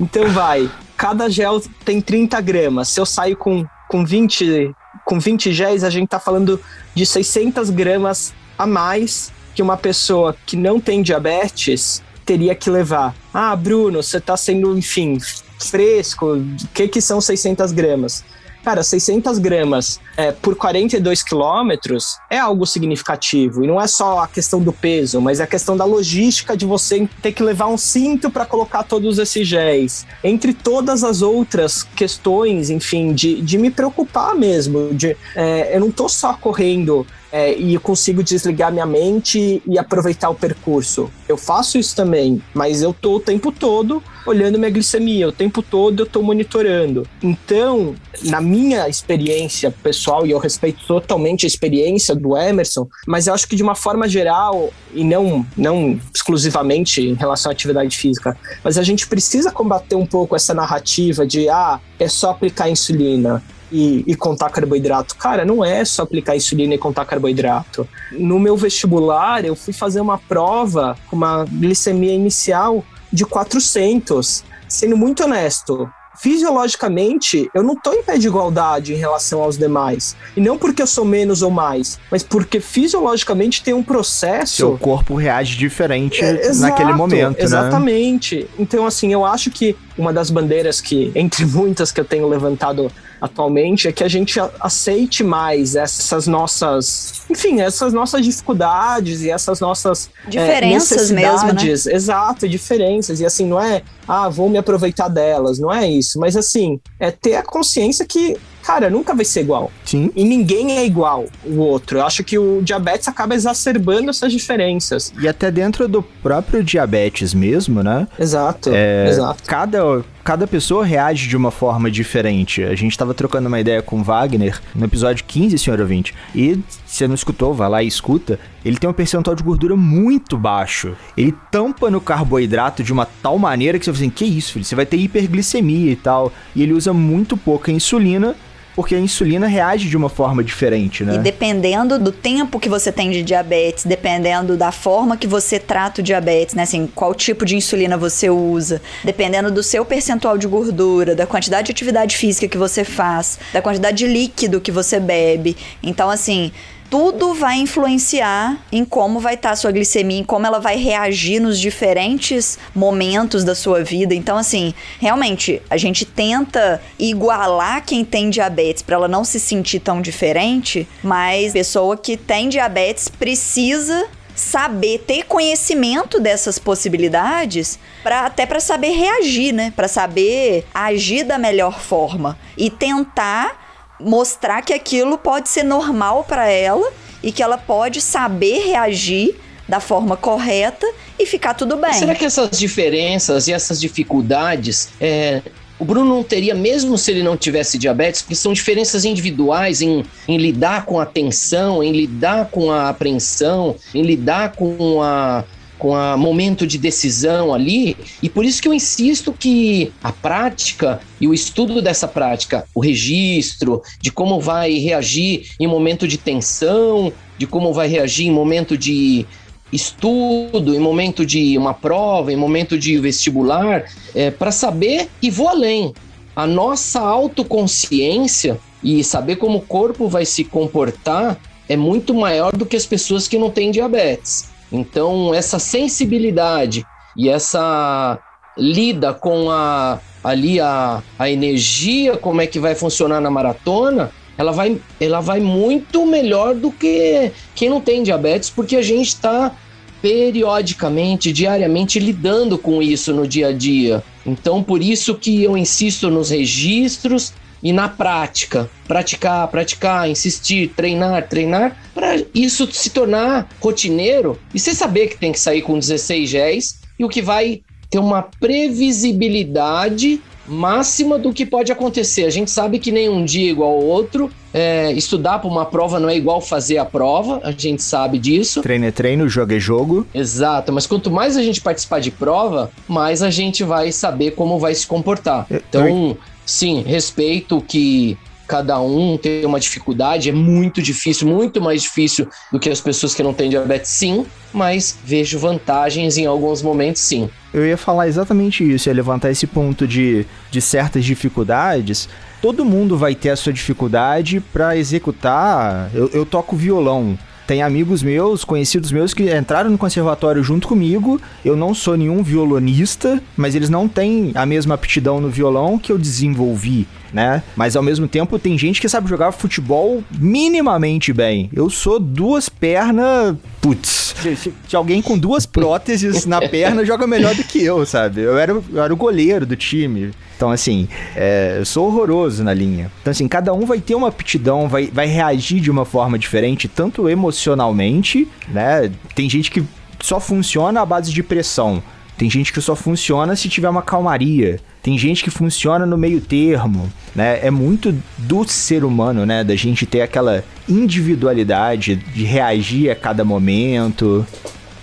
[0.00, 2.88] Então vai, cada gel tem 30 gramas.
[2.88, 6.60] Se eu saio com, com 20 com 20 géis, a gente tá falando
[6.94, 13.14] de 600 gramas a mais que uma pessoa que não tem diabetes teria que levar.
[13.32, 15.18] Ah, Bruno, você está sendo, enfim,
[15.58, 18.24] fresco, o que, que são 600 gramas?
[18.64, 23.64] Cara, 600 gramas é, por 42 quilômetros é algo significativo.
[23.64, 26.64] E não é só a questão do peso, mas é a questão da logística de
[26.64, 30.06] você ter que levar um cinto para colocar todos esses géis.
[30.22, 34.94] Entre todas as outras questões, enfim, de, de me preocupar mesmo.
[34.94, 39.78] De, é, eu não tô só correndo é, e eu consigo desligar minha mente e
[39.78, 41.10] aproveitar o percurso.
[41.26, 45.62] Eu faço isso também, mas eu tô o tempo todo olhando minha glicemia, o tempo
[45.62, 47.06] todo eu tô monitorando.
[47.22, 53.34] Então, na minha experiência pessoal, e eu respeito totalmente a experiência do Emerson, mas eu
[53.34, 58.36] acho que de uma forma geral, e não, não exclusivamente em relação à atividade física,
[58.62, 63.42] mas a gente precisa combater um pouco essa narrativa de, ah, é só aplicar insulina
[63.72, 65.16] e, e, contar carboidrato.
[65.16, 67.88] Cara, não é só aplicar insulina e contar carboidrato.
[68.12, 74.44] No meu vestibular, eu fui fazer uma prova com uma glicemia inicial de 400.
[74.68, 75.88] Sendo muito honesto,
[76.22, 80.16] fisiologicamente, eu não estou em pé de igualdade em relação aos demais.
[80.36, 84.56] E não porque eu sou menos ou mais, mas porque fisiologicamente tem um processo.
[84.56, 87.44] Seu corpo reage diferente é, exato, naquele momento, né?
[87.44, 88.36] Exatamente.
[88.36, 88.46] Né?
[88.58, 92.90] Então, assim, eu acho que uma das bandeiras que, entre muitas que eu tenho levantado
[93.20, 99.60] atualmente é que a gente aceite mais essas nossas, enfim, essas nossas dificuldades e essas
[99.60, 101.94] nossas é, diferenças é, mesmo, né?
[101.94, 103.20] Exato, diferenças.
[103.20, 106.18] E assim, não é, ah, vou me aproveitar delas, não é isso.
[106.18, 109.70] Mas assim, é ter a consciência que cara, nunca vai ser igual.
[109.84, 110.10] Sim.
[110.14, 111.98] E ninguém é igual o outro.
[111.98, 115.12] Eu acho que o diabetes acaba exacerbando essas diferenças.
[115.20, 118.06] E até dentro do próprio diabetes mesmo, né?
[118.18, 119.42] Exato, É, exato.
[119.46, 122.62] Cada, cada pessoa reage de uma forma diferente.
[122.62, 126.14] A gente tava trocando uma ideia com o Wagner no episódio 15, senhor ouvinte.
[126.34, 126.54] E
[126.86, 128.38] se você não escutou, vai lá e escuta.
[128.64, 130.96] Ele tem um percentual de gordura muito baixo.
[131.16, 134.64] Ele tampa no carboidrato de uma tal maneira que você fala assim: que isso, filho?
[134.64, 136.32] Você vai ter hiperglicemia e tal.
[136.54, 138.36] E ele usa muito pouca insulina.
[138.74, 141.16] Porque a insulina reage de uma forma diferente, né?
[141.16, 146.00] E dependendo do tempo que você tem de diabetes, dependendo da forma que você trata
[146.00, 146.62] o diabetes, né?
[146.62, 151.66] Assim, qual tipo de insulina você usa, dependendo do seu percentual de gordura, da quantidade
[151.66, 155.56] de atividade física que você faz, da quantidade de líquido que você bebe.
[155.82, 156.50] Então, assim,
[156.92, 161.40] tudo vai influenciar em como vai estar a sua glicemia, em como ela vai reagir
[161.40, 164.14] nos diferentes momentos da sua vida.
[164.14, 169.80] Então, assim, realmente, a gente tenta igualar quem tem diabetes para ela não se sentir
[169.80, 178.44] tão diferente, mas pessoa que tem diabetes precisa saber ter conhecimento dessas possibilidades para até
[178.44, 179.72] para saber reagir, né?
[179.74, 183.61] Para saber agir da melhor forma e tentar
[184.04, 189.36] mostrar que aquilo pode ser normal para ela e que ela pode saber reagir
[189.68, 190.86] da forma correta
[191.18, 191.94] e ficar tudo bem.
[191.94, 195.40] Será que essas diferenças e essas dificuldades é,
[195.82, 200.04] o Bruno não teria, mesmo se ele não tivesse diabetes, porque são diferenças individuais em,
[200.28, 205.42] em lidar com a tensão, em lidar com a apreensão, em lidar com a
[205.82, 211.00] com a momento de decisão ali, e por isso que eu insisto que a prática
[211.20, 217.12] e o estudo dessa prática, o registro de como vai reagir em momento de tensão,
[217.36, 219.26] de como vai reagir em momento de
[219.72, 225.48] estudo, em momento de uma prova, em momento de vestibular, é, para saber e vou
[225.48, 225.92] além.
[226.36, 231.36] A nossa autoconsciência e saber como o corpo vai se comportar
[231.68, 234.51] é muito maior do que as pessoas que não têm diabetes.
[234.72, 236.84] Então, essa sensibilidade
[237.16, 238.18] e essa
[238.56, 244.52] lida com a ali a, a energia, como é que vai funcionar na maratona, ela
[244.52, 249.52] vai, ela vai muito melhor do que quem não tem diabetes, porque a gente está
[250.00, 254.02] periodicamente, diariamente lidando com isso no dia a dia.
[254.24, 257.32] Então, por isso que eu insisto nos registros
[257.62, 258.68] e na prática.
[258.86, 265.32] Praticar, praticar, insistir, treinar, treinar, para isso se tornar rotineiro e você saber que tem
[265.32, 271.46] que sair com 16 géis e o que vai ter uma previsibilidade máxima do que
[271.46, 272.24] pode acontecer.
[272.24, 274.30] A gente sabe que nem um dia é igual ao outro.
[274.52, 278.60] É, estudar para uma prova não é igual fazer a prova, a gente sabe disso.
[278.60, 280.06] Treino é treino, jogo é jogo.
[280.14, 284.58] Exato, mas quanto mais a gente participar de prova, mais a gente vai saber como
[284.58, 285.46] vai se comportar.
[285.50, 292.28] Então, sim, respeito que cada um tem uma dificuldade, é muito difícil, muito mais difícil
[292.52, 297.00] do que as pessoas que não têm diabetes, sim, mas vejo vantagens em alguns momentos,
[297.00, 297.30] sim.
[297.54, 302.08] Eu ia falar exatamente isso, ia levantar esse ponto de, de certas dificuldades.
[302.42, 305.90] Todo mundo vai ter a sua dificuldade para executar.
[305.94, 307.18] Eu, eu toco violão.
[307.52, 311.20] Tem amigos meus, conhecidos meus, que entraram no conservatório junto comigo.
[311.44, 315.92] Eu não sou nenhum violonista, mas eles não têm a mesma aptidão no violão que
[315.92, 317.42] eu desenvolvi, né?
[317.56, 321.50] Mas ao mesmo tempo tem gente que sabe jogar futebol minimamente bem.
[321.52, 323.36] Eu sou duas pernas.
[323.60, 328.22] Putz, se, alguém com duas próteses na perna joga melhor do que eu, sabe?
[328.22, 330.10] Eu era, eu era o goleiro do time.
[330.36, 332.90] Então, assim, é, eu sou horroroso na linha.
[333.00, 336.66] Então, assim, cada um vai ter uma aptidão, vai, vai reagir de uma forma diferente,
[336.66, 338.90] tanto emocionalmente, né?
[339.14, 339.62] Tem gente que
[340.00, 341.82] só funciona à base de pressão.
[342.16, 344.60] Tem gente que só funciona se tiver uma calmaria.
[344.82, 347.40] Tem gente que funciona no meio termo, né?
[347.42, 349.44] É muito do ser humano, né?
[349.44, 354.26] Da gente ter aquela individualidade de reagir a cada momento.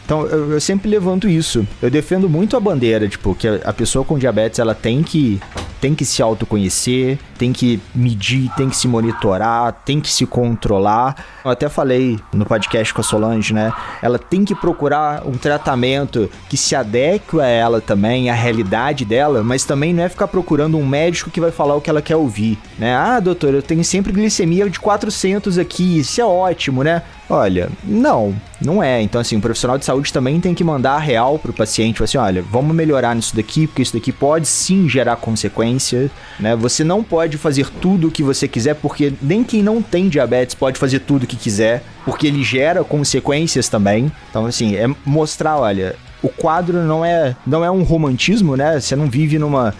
[0.09, 1.67] Então, eu, eu sempre levanto isso.
[1.79, 5.39] Eu defendo muito a bandeira, tipo, que a, a pessoa com diabetes, ela tem que
[5.79, 11.15] tem que se autoconhecer, tem que medir, tem que se monitorar, tem que se controlar.
[11.45, 13.71] Eu até falei no podcast com a Solange, né?
[14.01, 19.43] Ela tem que procurar um tratamento que se adeque a ela também, à realidade dela,
[19.43, 22.15] mas também não é ficar procurando um médico que vai falar o que ela quer
[22.15, 22.95] ouvir, né?
[22.95, 27.03] Ah, doutor, eu tenho sempre glicemia de 400 aqui, isso é ótimo, né?
[27.29, 28.99] Olha, não, não é.
[29.01, 32.17] Então, assim, o profissional de saúde também tem que mandar a real pro paciente, assim,
[32.17, 36.55] olha, vamos melhorar nisso daqui, porque isso daqui pode sim gerar consequência, né?
[36.55, 40.55] Você não pode fazer tudo o que você quiser, porque nem quem não tem diabetes
[40.55, 44.11] pode fazer tudo o que quiser, porque ele gera consequências também.
[44.31, 48.79] Então, assim, é mostrar, olha, o quadro não é, não é um romantismo, né?
[48.79, 49.75] Você não vive numa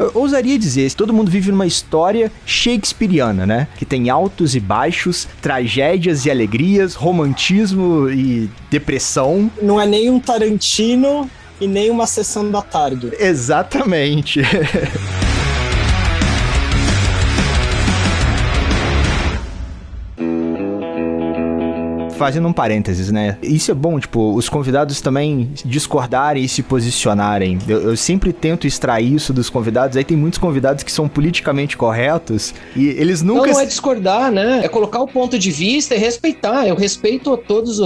[0.00, 3.68] Eu ousaria dizer, todo mundo vive numa história shakespeariana, né?
[3.76, 9.50] Que tem altos e baixos, tragédias e alegrias, romantismo e depressão.
[9.60, 11.30] Não é nem um Tarantino
[11.60, 13.12] e nem uma sessão da tarde.
[13.18, 14.40] Exatamente.
[22.20, 23.38] fazendo um parênteses, né?
[23.42, 27.58] Isso é bom, tipo, os convidados também discordarem e se posicionarem.
[27.66, 29.96] Eu, eu, sempre tento extrair isso dos convidados.
[29.96, 33.46] Aí tem muitos convidados que são politicamente corretos e eles nunca.
[33.46, 34.60] Não, não é discordar, né?
[34.62, 36.68] É colocar o ponto de vista e respeitar.
[36.68, 37.80] Eu respeito todas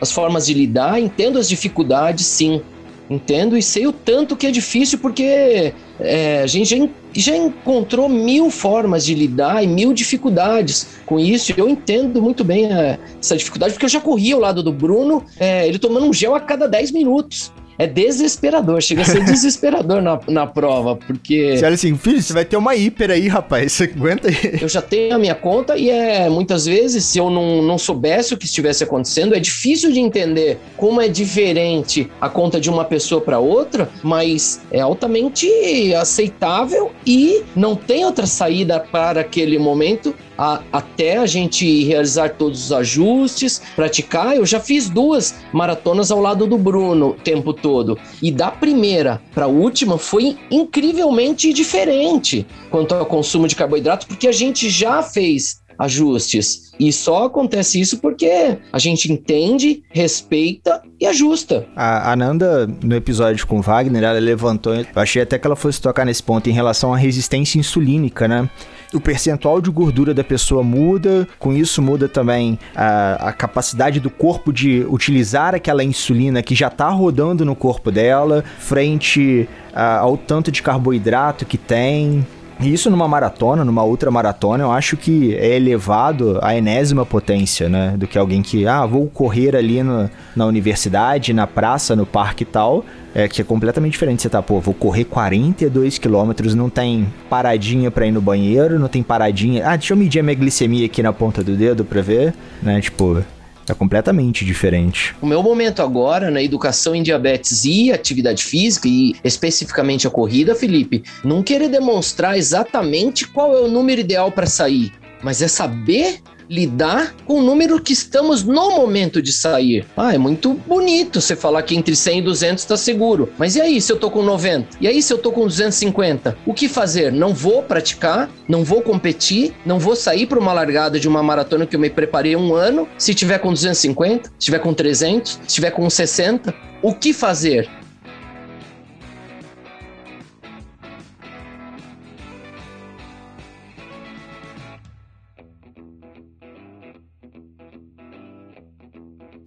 [0.00, 2.62] as formas de lidar, entendo as dificuldades, sim.
[3.10, 8.08] Entendo e sei o tanto que é difícil, porque é, a gente já, já encontrou
[8.08, 11.52] mil formas de lidar e mil dificuldades com isso.
[11.56, 15.24] Eu entendo muito bem é, essa dificuldade, porque eu já corri ao lado do Bruno,
[15.40, 20.02] é, ele tomando um gel a cada 10 minutos é desesperador, chega a ser desesperador
[20.02, 21.56] na, na prova, porque.
[21.56, 24.58] Você olha assim, filho, você vai ter uma hiper aí, rapaz, você aguenta aí.
[24.60, 28.34] Eu já tenho a minha conta e é muitas vezes, se eu não, não soubesse
[28.34, 32.84] o que estivesse acontecendo, é difícil de entender como é diferente a conta de uma
[32.84, 35.48] pessoa para outra, mas é altamente
[35.94, 42.64] aceitável e não tem outra saída para aquele momento a, até a gente realizar todos
[42.64, 44.34] os ajustes, praticar.
[44.34, 47.98] Eu já fiz duas maratonas ao lado do Bruno o tempo todo.
[48.22, 54.26] E da primeira para a última foi incrivelmente diferente quanto ao consumo de carboidrato, porque
[54.26, 56.72] a gente já fez ajustes.
[56.78, 61.66] E só acontece isso porque a gente entende, respeita e ajusta.
[61.76, 64.74] A Ananda, no episódio com Wagner, ela levantou.
[64.74, 68.48] Eu achei até que ela fosse tocar nesse ponto em relação à resistência insulínica, né?
[68.92, 74.10] O percentual de gordura da pessoa muda, com isso muda também a, a capacidade do
[74.10, 80.16] corpo de utilizar aquela insulina que já está rodando no corpo dela, frente a, ao
[80.16, 82.26] tanto de carboidrato que tem.
[82.62, 87.70] E isso numa maratona, numa outra maratona, eu acho que é elevado à enésima potência,
[87.70, 87.94] né?
[87.96, 92.42] Do que alguém que, ah, vou correr ali no, na universidade, na praça, no parque
[92.42, 92.84] e tal.
[93.14, 94.20] É que é completamente diferente.
[94.20, 98.88] Você tá, pô, vou correr 42 quilômetros, não tem paradinha pra ir no banheiro, não
[98.88, 99.66] tem paradinha.
[99.66, 102.78] Ah, deixa eu medir a minha glicemia aqui na ponta do dedo pra ver, né?
[102.80, 103.24] Tipo,
[103.68, 105.14] é completamente diferente.
[105.20, 110.54] O meu momento agora na educação em diabetes e atividade física, e especificamente a corrida,
[110.54, 114.92] Felipe, não querer demonstrar exatamente qual é o número ideal para sair,
[115.22, 116.20] mas é saber
[116.50, 119.86] lidar com o número que estamos no momento de sair.
[119.96, 123.32] Ah, é muito bonito você falar que entre 100 e 200 está seguro.
[123.38, 124.76] Mas e aí se eu tô com 90?
[124.80, 126.36] E aí se eu tô com 250?
[126.44, 127.12] O que fazer?
[127.12, 131.66] Não vou praticar, não vou competir, não vou sair para uma largada de uma maratona
[131.66, 132.88] que eu me preparei um ano.
[132.98, 137.79] Se tiver com 250, se tiver com 300, se tiver com 60, o que fazer?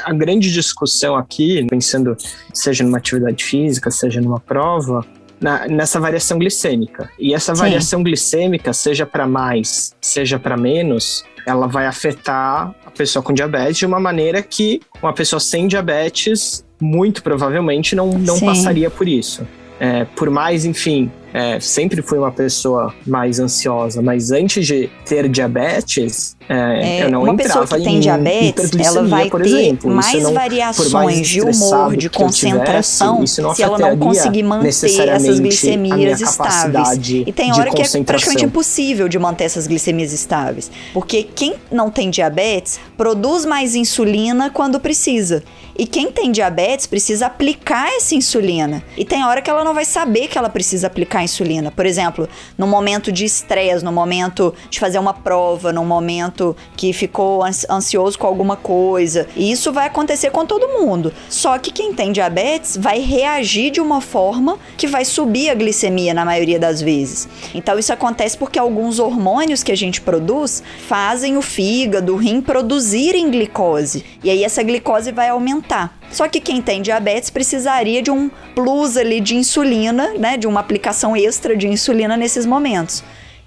[0.03, 2.15] A grande discussão aqui, pensando
[2.53, 5.05] seja numa atividade física, seja numa prova,
[5.39, 7.09] na, nessa variação glicêmica.
[7.19, 8.03] E essa variação Sim.
[8.03, 13.85] glicêmica, seja para mais, seja para menos, ela vai afetar a pessoa com diabetes de
[13.85, 19.45] uma maneira que uma pessoa sem diabetes muito provavelmente não, não passaria por isso.
[19.79, 25.27] É, por mais, enfim, é, sempre fui uma pessoa mais ansiosa, mas antes de ter
[25.27, 29.89] diabetes, é, é, eu não uma pessoa que tem diabetes, ela vai ter exemplo.
[29.89, 35.39] mais não, variações mais de humor, de concentração, tivesse, se ela não conseguir manter essas
[35.39, 36.99] glicemias estáveis.
[37.25, 41.89] E tem hora que é praticamente impossível de manter essas glicemias estáveis, porque quem não
[41.89, 45.43] tem diabetes produz mais insulina quando precisa.
[45.77, 48.83] E quem tem diabetes precisa aplicar essa insulina.
[48.95, 51.71] E tem hora que ela não vai saber que ela precisa aplicar insulina.
[51.71, 56.93] Por exemplo, no momento de estresse, no momento de fazer uma prova, no momento que
[56.93, 59.27] ficou ansioso com alguma coisa.
[59.35, 61.11] E isso vai acontecer com todo mundo.
[61.27, 66.13] Só que quem tem diabetes vai reagir de uma forma que vai subir a glicemia
[66.13, 67.27] na maioria das vezes.
[67.53, 72.41] Então isso acontece porque alguns hormônios que a gente produz fazem o fígado, o rim
[72.41, 74.05] produzirem glicose.
[74.23, 75.97] E aí essa glicose vai aumentar aumentar.
[76.11, 80.59] Só que quem tem diabetes precisaria de um plus ali de insulina, né, de uma
[80.59, 83.03] aplicação extra de insulina nesses momentos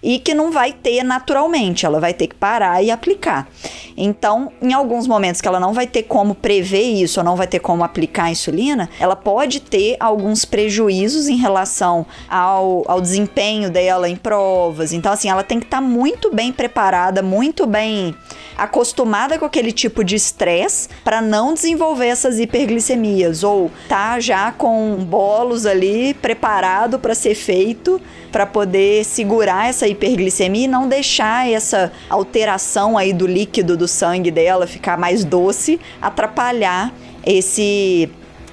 [0.06, 3.48] e que não vai ter naturalmente, ela vai ter que parar e aplicar.
[3.96, 7.48] Então, em alguns momentos que ela não vai ter como prever isso, ou não vai
[7.48, 13.68] ter como aplicar a insulina, ela pode ter alguns prejuízos em relação ao, ao desempenho
[13.68, 14.92] dela em provas.
[14.92, 18.14] Então, assim, ela tem que estar tá muito bem preparada, muito bem
[18.56, 24.96] acostumada com aquele tipo de estresse para não desenvolver essas hiperglicemias ou tá já com
[25.04, 28.00] bolos ali preparado para ser feito
[28.32, 34.30] para poder segurar essa hiperglicemia e não deixar essa alteração aí do líquido do sangue
[34.30, 36.92] dela ficar mais doce, atrapalhar
[37.24, 38.08] esse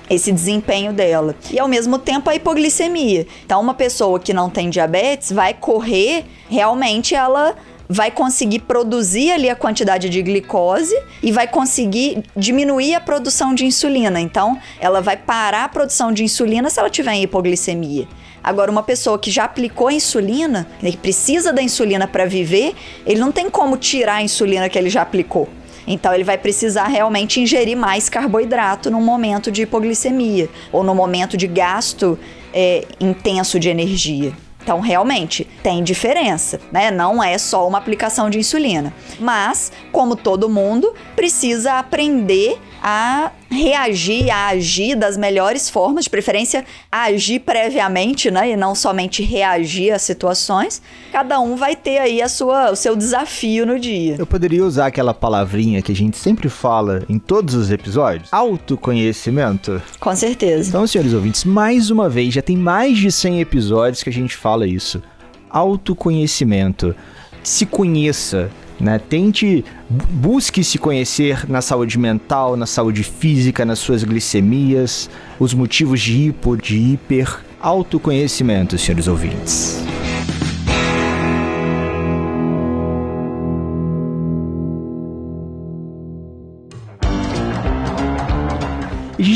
[0.10, 1.34] esse desempenho dela.
[1.50, 3.26] E ao mesmo tempo a hipoglicemia.
[3.46, 7.56] Então uma pessoa que não tem diabetes vai correr, realmente ela
[7.90, 13.66] vai conseguir produzir ali a quantidade de glicose e vai conseguir diminuir a produção de
[13.66, 14.20] insulina.
[14.20, 18.08] Então, ela vai parar a produção de insulina se ela tiver em hipoglicemia.
[18.44, 22.76] Agora, uma pessoa que já aplicou a insulina, que precisa da insulina para viver,
[23.06, 25.48] ele não tem como tirar a insulina que ele já aplicou.
[25.88, 31.36] Então ele vai precisar realmente ingerir mais carboidrato no momento de hipoglicemia ou no momento
[31.36, 32.18] de gasto
[32.54, 34.34] é, intenso de energia.
[34.62, 36.90] Então, realmente, tem diferença, né?
[36.90, 38.94] Não é só uma aplicação de insulina.
[39.20, 46.66] Mas, como todo mundo, precisa aprender a reagir, a agir das melhores formas, de preferência
[46.92, 50.82] agir previamente, né, e não somente reagir às situações.
[51.10, 54.18] Cada um vai ter aí a sua, o seu desafio no dia.
[54.20, 59.82] Eu poderia usar aquela palavrinha que a gente sempre fala em todos os episódios, autoconhecimento.
[59.98, 60.68] Com certeza.
[60.68, 64.36] Então, senhores ouvintes, mais uma vez, já tem mais de 100 episódios que a gente
[64.36, 65.02] fala isso.
[65.50, 66.94] Autoconhecimento.
[67.44, 68.50] Se conheça,
[68.84, 69.00] né?
[69.00, 75.10] Tente, busque se conhecer na saúde mental, na saúde física, nas suas glicemias,
[75.40, 77.40] os motivos de hipo, de hiper.
[77.62, 79.82] Autoconhecimento, senhores ouvintes.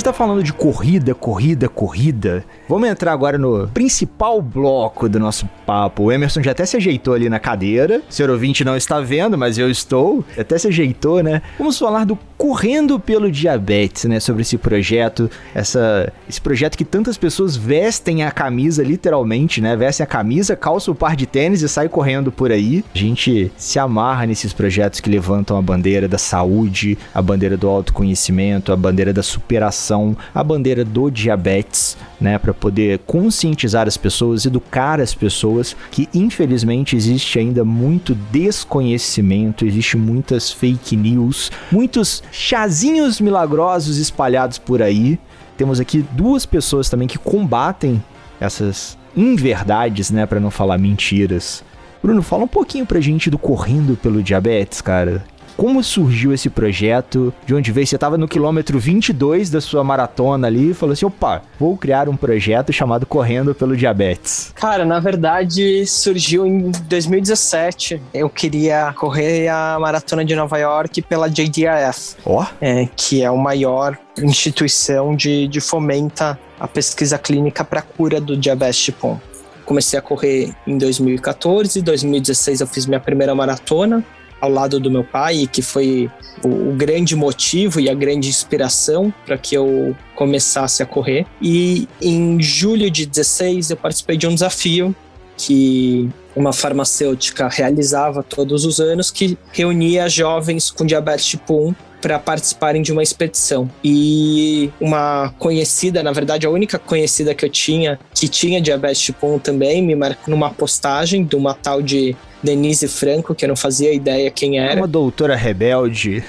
[0.07, 2.45] Tá falando de corrida, corrida, corrida.
[2.69, 6.03] Vamos entrar agora no principal bloco do nosso papo.
[6.03, 8.01] O Emerson já até se ajeitou ali na cadeira.
[8.09, 10.23] O senhor ouvinte não está vendo, mas eu estou.
[10.37, 11.41] Até se ajeitou, né?
[11.57, 14.19] Vamos falar do Correndo pelo Diabetes, né?
[14.19, 19.75] Sobre esse projeto, essa, esse projeto que tantas pessoas vestem a camisa, literalmente, né?
[19.75, 22.85] Vestem a camisa, calçam o par de tênis e saem correndo por aí.
[22.93, 27.67] A gente se amarra nesses projetos que levantam a bandeira da saúde, a bandeira do
[27.67, 29.96] autoconhecimento, a bandeira da superação
[30.33, 36.95] a bandeira do diabetes, né, para poder conscientizar as pessoas, educar as pessoas que infelizmente
[36.95, 45.19] existe ainda muito desconhecimento, existe muitas fake news, muitos chazinhos milagrosos espalhados por aí.
[45.57, 48.03] Temos aqui duas pessoas também que combatem
[48.39, 51.63] essas inverdades, né, para não falar mentiras.
[52.01, 55.25] Bruno, fala um pouquinho pra gente do Correndo pelo Diabetes, cara.
[55.57, 57.33] Como surgiu esse projeto?
[57.43, 57.87] De onde veio?
[57.87, 62.07] Você estava no quilômetro 22 da sua maratona ali e falou assim: opa, vou criar
[62.07, 64.53] um projeto chamado Correndo pelo Diabetes.
[64.53, 67.99] Cara, na verdade surgiu em 2017.
[68.13, 72.45] Eu queria correr a maratona de Nova York pela JDRF, oh.
[72.61, 78.35] é, que é o maior instituição de, de fomenta a pesquisa clínica para cura do
[78.37, 79.19] diabetes tipo 1
[79.63, 84.03] comecei a correr em 2014, 2016 eu fiz minha primeira maratona
[84.39, 86.09] ao lado do meu pai, que foi
[86.43, 91.25] o, o grande motivo e a grande inspiração para que eu começasse a correr.
[91.41, 94.95] E em julho de 16 eu participei de um desafio
[95.37, 102.19] que uma farmacêutica realizava todos os anos que reunia jovens com diabetes tipo 1 para
[102.19, 103.69] participarem de uma expedição.
[103.83, 109.27] E uma conhecida, na verdade a única conhecida que eu tinha, que tinha diabetes tipo
[109.27, 113.55] 1 também, me marcou numa postagem de uma tal de Denise Franco, que eu não
[113.55, 114.79] fazia ideia quem era.
[114.79, 116.23] Uma doutora rebelde.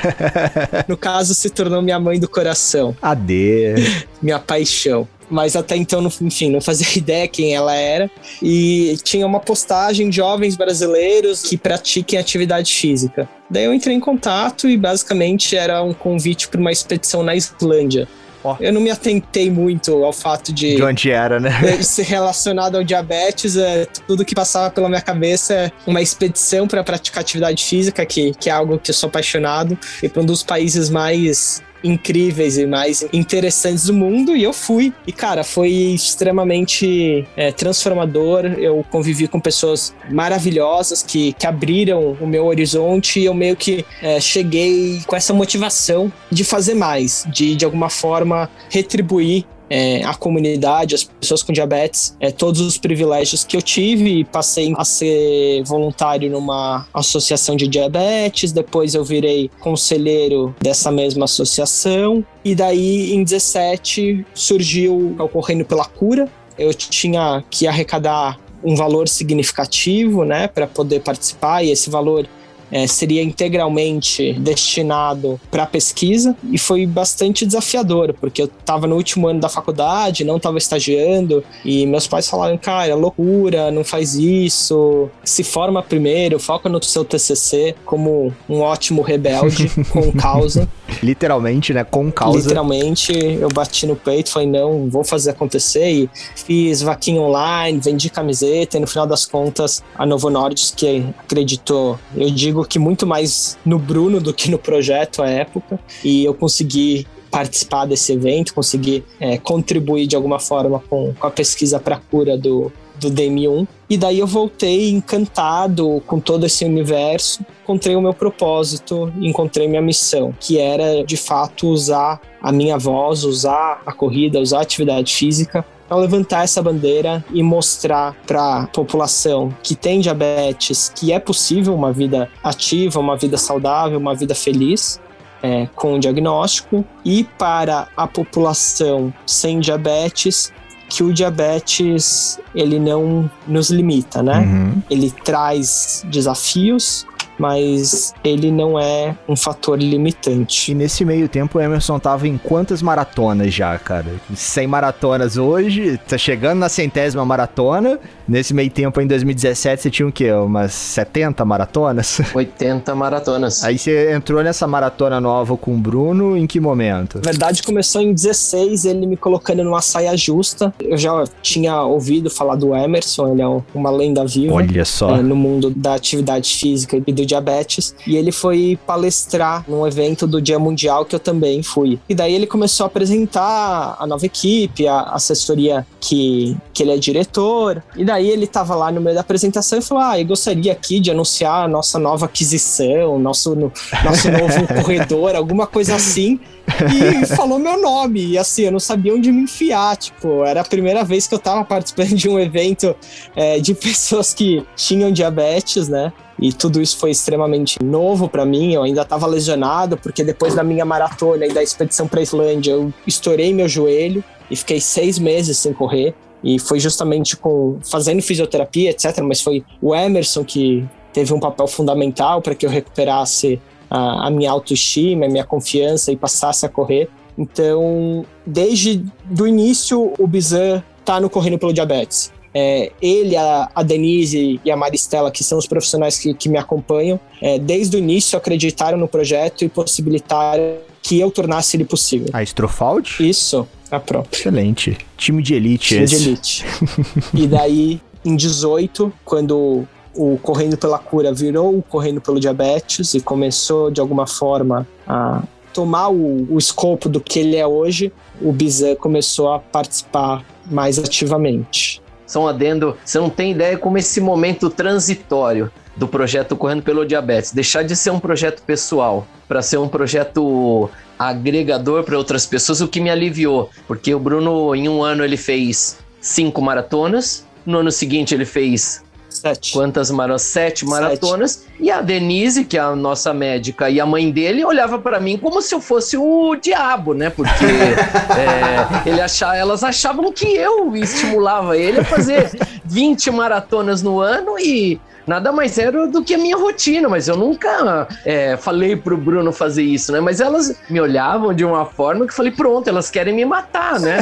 [0.88, 2.96] no caso, se tornou minha mãe do coração.
[3.02, 3.74] Ade.
[4.22, 8.10] minha paixão mas até então, enfim, não fazia ideia quem ela era.
[8.42, 13.28] E tinha uma postagem de jovens brasileiros que pratiquem atividade física.
[13.48, 18.08] Daí eu entrei em contato e basicamente era um convite para uma expedição na Islândia.
[18.44, 18.56] Oh.
[18.60, 20.76] Eu não me atentei muito ao fato de.
[20.76, 21.50] De onde era, né?
[21.82, 23.56] ser relacionado ao diabetes.
[23.56, 28.32] É, tudo que passava pela minha cabeça é uma expedição para praticar atividade física, que,
[28.34, 32.66] que é algo que eu sou apaixonado, e para um dos países mais incríveis e
[32.66, 34.92] mais interessantes do mundo e eu fui.
[35.06, 38.46] E, cara, foi extremamente é, transformador.
[38.58, 43.84] Eu convivi com pessoas maravilhosas que, que abriram o meu horizonte e eu meio que
[44.02, 49.44] é, cheguei com essa motivação de fazer mais, de de alguma forma retribuir
[49.74, 54.24] é, a comunidade, as pessoas com diabetes, é, todos os privilégios que eu tive e
[54.24, 62.24] passei a ser voluntário numa associação de diabetes, depois eu virei conselheiro dessa mesma associação
[62.44, 66.28] e daí em 17 surgiu o Correndo pela Cura.
[66.56, 72.28] Eu tinha que arrecadar um valor significativo, né, para poder participar e esse valor
[72.74, 79.28] é, seria integralmente destinado para pesquisa e foi bastante desafiador, porque eu estava no último
[79.28, 84.16] ano da faculdade, não estava estagiando e meus pais falaram, cara, é loucura, não faz
[84.16, 90.68] isso, se forma primeiro, foca no seu TCC como um ótimo rebelde com causa.
[91.00, 91.84] Literalmente, né?
[91.84, 92.38] Com causa.
[92.38, 98.10] Literalmente, eu bati no peito, falei, não, vou fazer acontecer e fiz vaquinha online, vendi
[98.10, 103.06] camiseta e no final das contas a Novo Nordisk que acreditou, eu digo que muito
[103.06, 108.54] mais no Bruno do que no projeto à época e eu consegui participar desse evento,
[108.54, 113.66] consegui é, contribuir de alguma forma com, com a pesquisa para cura do, do DM1.
[113.90, 119.82] E daí eu voltei encantado com todo esse universo, encontrei o meu propósito, encontrei minha
[119.82, 125.12] missão, que era de fato usar a minha voz, usar a corrida, usar a atividade
[125.12, 131.18] física para levantar essa bandeira e mostrar para a população que tem diabetes que é
[131.18, 135.00] possível uma vida ativa, uma vida saudável, uma vida feliz.
[135.46, 140.50] É, com o diagnóstico e para a população sem diabetes
[140.88, 144.38] que o diabetes ele não nos limita, né?
[144.38, 144.82] Uhum.
[144.88, 147.06] Ele traz desafios,
[147.38, 150.72] mas ele não é um fator limitante.
[150.72, 154.06] E nesse meio tempo o Emerson tava em quantas maratonas já, cara?
[154.34, 157.98] 100 maratonas hoje, tá chegando na centésima maratona.
[158.26, 160.32] Nesse meio tempo, em 2017, você tinha o quê?
[160.32, 162.20] Umas 70 maratonas?
[162.34, 163.62] 80 maratonas.
[163.62, 167.16] Aí você entrou nessa maratona nova com o Bruno em que momento?
[167.16, 170.72] Na verdade, começou em 16, ele me colocando numa saia justa.
[170.80, 174.54] Eu já tinha ouvido falar do Emerson, ele é uma lenda viva.
[174.54, 175.16] Olha só.
[175.16, 180.26] É, no mundo da atividade física e do diabetes, e ele foi palestrar num evento
[180.26, 181.98] do Dia Mundial que eu também fui.
[182.08, 186.96] E daí ele começou a apresentar a nova equipe, a assessoria que, que ele é
[186.96, 190.72] diretor, e daí ele estava lá no meio da apresentação e falou: Ah, eu gostaria
[190.72, 197.26] aqui de anunciar a nossa nova aquisição, nosso, nosso novo corredor, alguma coisa assim e
[197.26, 198.24] falou meu nome.
[198.24, 199.96] E assim, eu não sabia onde me enfiar.
[199.96, 202.94] Tipo, era a primeira vez que eu tava participando de um evento
[203.36, 206.12] é, de pessoas que tinham diabetes, né?
[206.40, 208.72] E tudo isso foi extremamente novo para mim.
[208.74, 212.92] Eu ainda estava lesionado, porque depois da minha maratona e da expedição para Islândia, eu
[213.06, 216.14] estourei meu joelho e fiquei seis meses sem correr.
[216.44, 219.20] E foi justamente com fazendo fisioterapia, etc.
[219.22, 223.58] Mas foi o Emerson que teve um papel fundamental para que eu recuperasse
[223.90, 227.08] a, a minha autoestima, a minha confiança e passasse a correr.
[227.38, 232.32] Então, desde do início, o Bizan tá no Correndo pelo Diabetes.
[232.56, 236.56] É, ele, a, a, Denise e a Maristela, que são os profissionais que, que me
[236.56, 242.28] acompanham, é, desde o início acreditaram no projeto e possibilitaram que eu tornasse ele possível.
[242.32, 243.16] A Strofald?
[243.18, 244.38] Isso, a própria.
[244.38, 244.98] Excelente.
[245.16, 246.18] Time de elite Time esse.
[246.18, 246.64] de elite.
[247.34, 253.20] e daí, em 18, quando o Correndo pela Cura virou o Correndo pelo Diabetes e
[253.20, 255.42] começou, de alguma forma, a
[255.72, 260.98] tomar o, o escopo do que ele é hoje, o Bizan começou a participar mais
[260.98, 262.00] ativamente.
[262.26, 267.52] São adendo, você não tem ideia como esse momento transitório do projeto Correndo pelo Diabetes,
[267.52, 272.88] deixar de ser um projeto pessoal para ser um projeto agregador para outras pessoas, o
[272.88, 277.92] que me aliviou, porque o Bruno em um ano ele fez cinco maratonas, no ano
[277.92, 279.72] seguinte ele fez Sete.
[279.72, 280.42] Quantas maratonas?
[280.42, 281.50] Sete maratonas.
[281.50, 281.82] Sete.
[281.82, 285.36] E a Denise, que é a nossa médica, e a mãe dele olhava para mim
[285.36, 287.30] como se eu fosse o diabo, né?
[287.30, 292.52] Porque é, ele achava, elas achavam que eu estimulava ele a fazer
[292.86, 297.36] 20 maratonas no ano e nada mais era do que a minha rotina, mas eu
[297.36, 300.20] nunca é, falei pro Bruno fazer isso, né?
[300.20, 304.18] Mas elas me olhavam de uma forma que falei, pronto, elas querem me matar, né?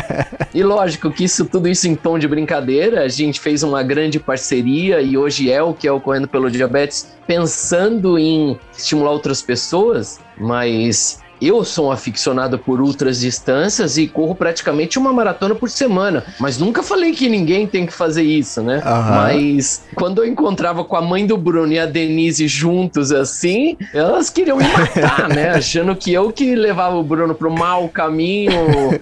[0.54, 4.18] e lógico que isso, tudo isso em tom de brincadeira, a gente fez uma grande
[4.18, 9.42] parceria e hoje é o que é o Correndo pelo Diabetes, pensando em estimular outras
[9.42, 15.68] pessoas, mas eu sou um aficionado por ultras distâncias e corro praticamente uma maratona por
[15.70, 18.76] semana, mas nunca falei que ninguém tem que fazer isso, né?
[18.76, 19.10] Uhum.
[19.16, 24.30] Mas quando eu encontrava com a mãe do Bruno e a Denise juntos assim, elas
[24.30, 25.50] queriam me matar, né?
[25.56, 28.52] Achando que eu que levava o Bruno pro mau caminho,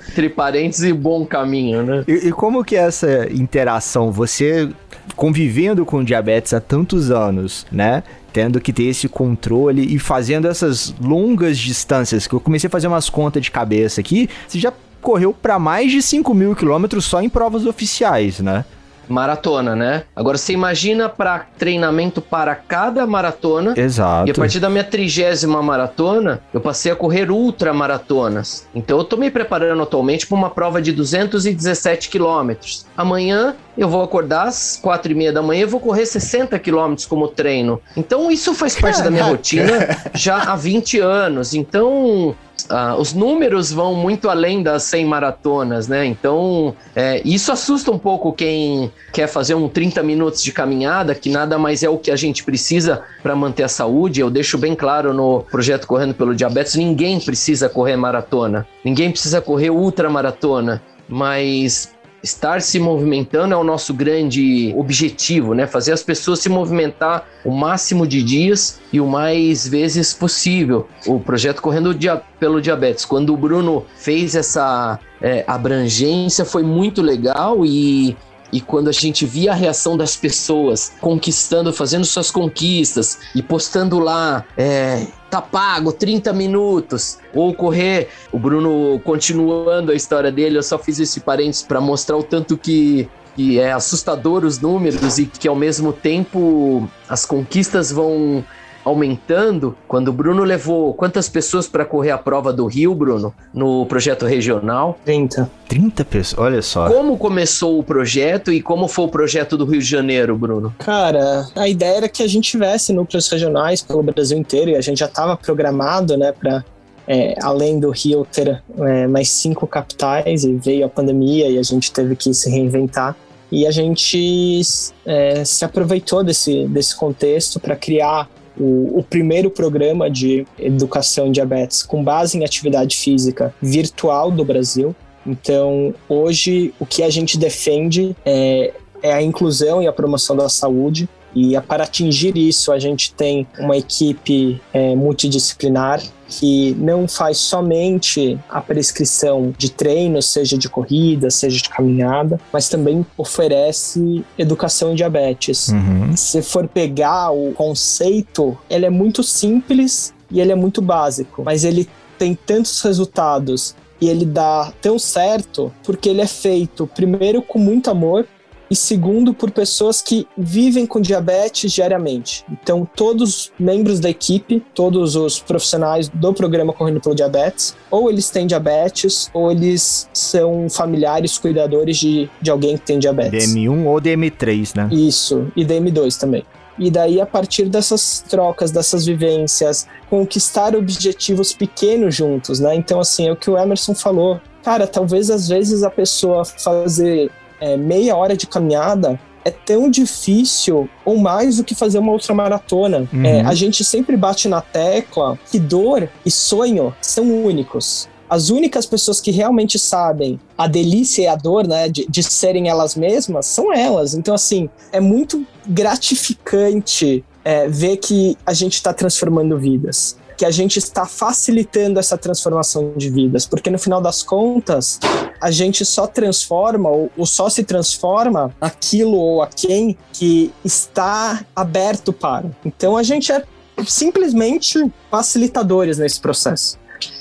[0.08, 2.04] entre parênteses, e bom caminho, né?
[2.06, 4.10] E, e como que é essa interação?
[4.10, 4.68] Você
[5.16, 8.02] convivendo com diabetes há tantos anos, né?
[8.34, 12.88] Tendo que ter esse controle e fazendo essas longas distâncias, que eu comecei a fazer
[12.88, 17.22] umas contas de cabeça aqui, você já correu para mais de 5 mil quilômetros só
[17.22, 18.64] em provas oficiais, né?
[19.08, 20.04] Maratona, né?
[20.14, 23.74] Agora você imagina para treinamento para cada maratona.
[23.76, 24.28] Exato.
[24.28, 28.66] E a partir da minha trigésima maratona, eu passei a correr ultramaratonas.
[28.74, 32.86] Então eu tô me preparando atualmente para uma prova de 217 quilômetros.
[32.96, 37.06] Amanhã eu vou acordar às quatro e meia da manhã e vou correr 60 quilômetros
[37.06, 37.80] como treino.
[37.96, 41.54] Então isso faz parte da minha rotina já há 20 anos.
[41.54, 42.34] Então
[42.64, 46.06] Uh, os números vão muito além das 100 maratonas, né?
[46.06, 51.28] Então, é, isso assusta um pouco quem quer fazer um 30 minutos de caminhada, que
[51.30, 54.20] nada mais é o que a gente precisa para manter a saúde.
[54.20, 59.40] Eu deixo bem claro no projeto Correndo pelo Diabetes: ninguém precisa correr maratona, ninguém precisa
[59.40, 61.93] correr ultramaratona, mas
[62.24, 65.66] estar se movimentando é o nosso grande objetivo, né?
[65.66, 70.88] Fazer as pessoas se movimentar o máximo de dias e o mais vezes possível.
[71.06, 71.94] O projeto Correndo
[72.40, 78.16] pelo Diabetes, quando o Bruno fez essa é, abrangência, foi muito legal e
[78.52, 83.98] e quando a gente via a reação das pessoas conquistando, fazendo suas conquistas e postando
[83.98, 88.08] lá, é, tá pago 30 minutos, ou correr.
[88.30, 92.56] O Bruno continuando a história dele, eu só fiz esse parênteses para mostrar o tanto
[92.56, 98.44] que que é assustador os números e que ao mesmo tempo as conquistas vão
[98.84, 99.76] aumentando.
[99.88, 104.26] Quando o Bruno levou quantas pessoas para correr a prova do Rio, Bruno, no projeto
[104.26, 104.98] regional?
[105.04, 105.50] 30.
[105.68, 106.88] 30 pessoas, olha só.
[106.88, 110.74] Como começou o projeto e como foi o projeto do Rio de Janeiro, Bruno?
[110.78, 114.80] Cara, a ideia era que a gente tivesse núcleos regionais pelo Brasil inteiro e a
[114.80, 116.64] gente já estava programado, né, para
[117.06, 121.62] é, além do Rio ter é, mais cinco capitais e veio a pandemia e a
[121.62, 123.16] gente teve que se reinventar.
[123.52, 124.60] E a gente
[125.06, 128.28] é, se aproveitou desse, desse contexto para criar
[128.58, 134.44] o, o, primeiro programa de educação em diabetes com base em atividade física virtual do
[134.44, 134.94] Brasil.
[135.26, 140.48] Então, hoje, o que a gente defende é, é a inclusão e a promoção da
[140.48, 141.08] saúde.
[141.34, 146.00] E para atingir isso, a gente tem uma equipe é, multidisciplinar
[146.38, 152.68] que não faz somente a prescrição de treino, seja de corrida, seja de caminhada, mas
[152.68, 155.68] também oferece educação em diabetes.
[155.68, 156.16] Uhum.
[156.16, 161.64] Se for pegar o conceito, ele é muito simples e ele é muito básico, mas
[161.64, 167.58] ele tem tantos resultados e ele dá tão certo porque ele é feito primeiro com
[167.58, 168.26] muito amor
[168.74, 172.44] e segundo por pessoas que vivem com diabetes diariamente.
[172.50, 178.10] Então, todos os membros da equipe, todos os profissionais do programa Correndo pelo Diabetes, ou
[178.10, 183.54] eles têm diabetes, ou eles são familiares, cuidadores de, de alguém que tem diabetes.
[183.54, 184.88] DM1 ou DM3, né?
[184.90, 186.44] Isso, e DM2 também.
[186.76, 192.74] E daí, a partir dessas trocas, dessas vivências, conquistar objetivos pequenos juntos, né?
[192.74, 194.40] Então, assim, é o que o Emerson falou.
[194.64, 197.30] Cara, talvez às vezes a pessoa fazer
[197.64, 202.34] é, meia hora de caminhada é tão difícil ou mais do que fazer uma outra
[202.34, 203.08] maratona.
[203.10, 203.24] Uhum.
[203.24, 208.08] É, a gente sempre bate na tecla que dor e sonho são únicos.
[208.28, 212.68] As únicas pessoas que realmente sabem a delícia e a dor, né, de, de serem
[212.68, 214.14] elas mesmas, são elas.
[214.14, 220.50] Então, assim, é muito gratificante é, ver que a gente está transformando vidas que a
[220.50, 224.98] gente está facilitando essa transformação de vidas, porque no final das contas,
[225.40, 231.44] a gente só transforma ou, ou só se transforma aquilo ou a quem que está
[231.54, 232.50] aberto para.
[232.64, 233.44] Então a gente é
[233.86, 236.78] simplesmente facilitadores nesse processo.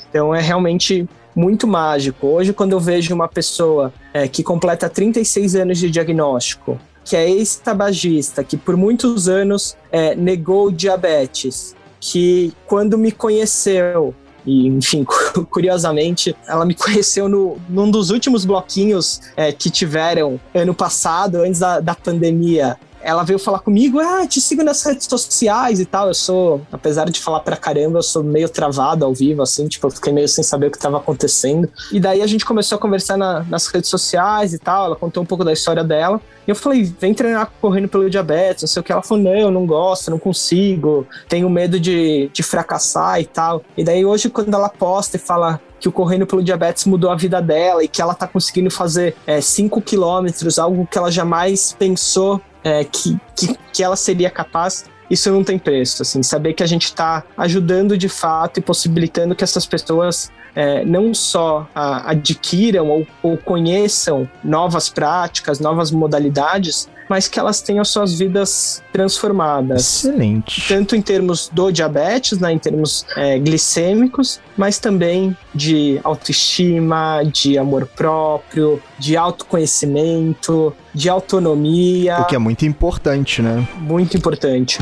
[0.10, 2.28] Então é realmente muito mágico.
[2.28, 7.30] Hoje, quando eu vejo uma pessoa é, que completa 36 anos de diagnóstico, que é
[7.30, 14.14] ex-tabagista, que por muitos anos é, negou diabetes, que quando me conheceu,
[14.46, 15.06] e, enfim,
[15.50, 21.62] curiosamente, ela me conheceu no, num dos últimos bloquinhos é, que tiveram ano passado, antes
[21.62, 26.08] da, da pandemia ela veio falar comigo, ah, te sigo nas redes sociais e tal.
[26.08, 29.88] Eu sou, apesar de falar pra caramba, eu sou meio travado ao vivo, assim, tipo,
[29.88, 31.70] eu fiquei meio sem saber o que tava acontecendo.
[31.92, 34.86] E daí a gente começou a conversar na, nas redes sociais e tal.
[34.86, 36.22] Ela contou um pouco da história dela.
[36.48, 38.92] E eu falei, vem treinar correndo pelo diabetes, não sei o que.
[38.92, 43.64] Ela falou, não, não gosto, não consigo, tenho medo de, de fracassar e tal.
[43.78, 47.16] E daí hoje, quando ela posta e fala que o correndo pelo diabetes mudou a
[47.16, 51.76] vida dela e que ela tá conseguindo fazer 5 é, quilômetros, algo que ela jamais
[51.78, 56.64] pensou é, que, que, que ela seria capaz isso não tem preço, assim, saber que
[56.64, 62.12] a gente está ajudando de fato e possibilitando que essas pessoas é, não só a,
[62.12, 69.82] adquiram ou, ou, conheçam novas práticas, novas modalidades, mas que elas tenham suas vidas transformadas.
[69.82, 70.68] Excelente.
[70.68, 77.58] Tanto em termos do diabetes, né, em termos é, glicêmicos, mas também de autoestima, de
[77.58, 82.20] amor próprio, de autoconhecimento, de autonomia.
[82.20, 83.68] O que é muito importante, né?
[83.80, 84.80] Muito importante.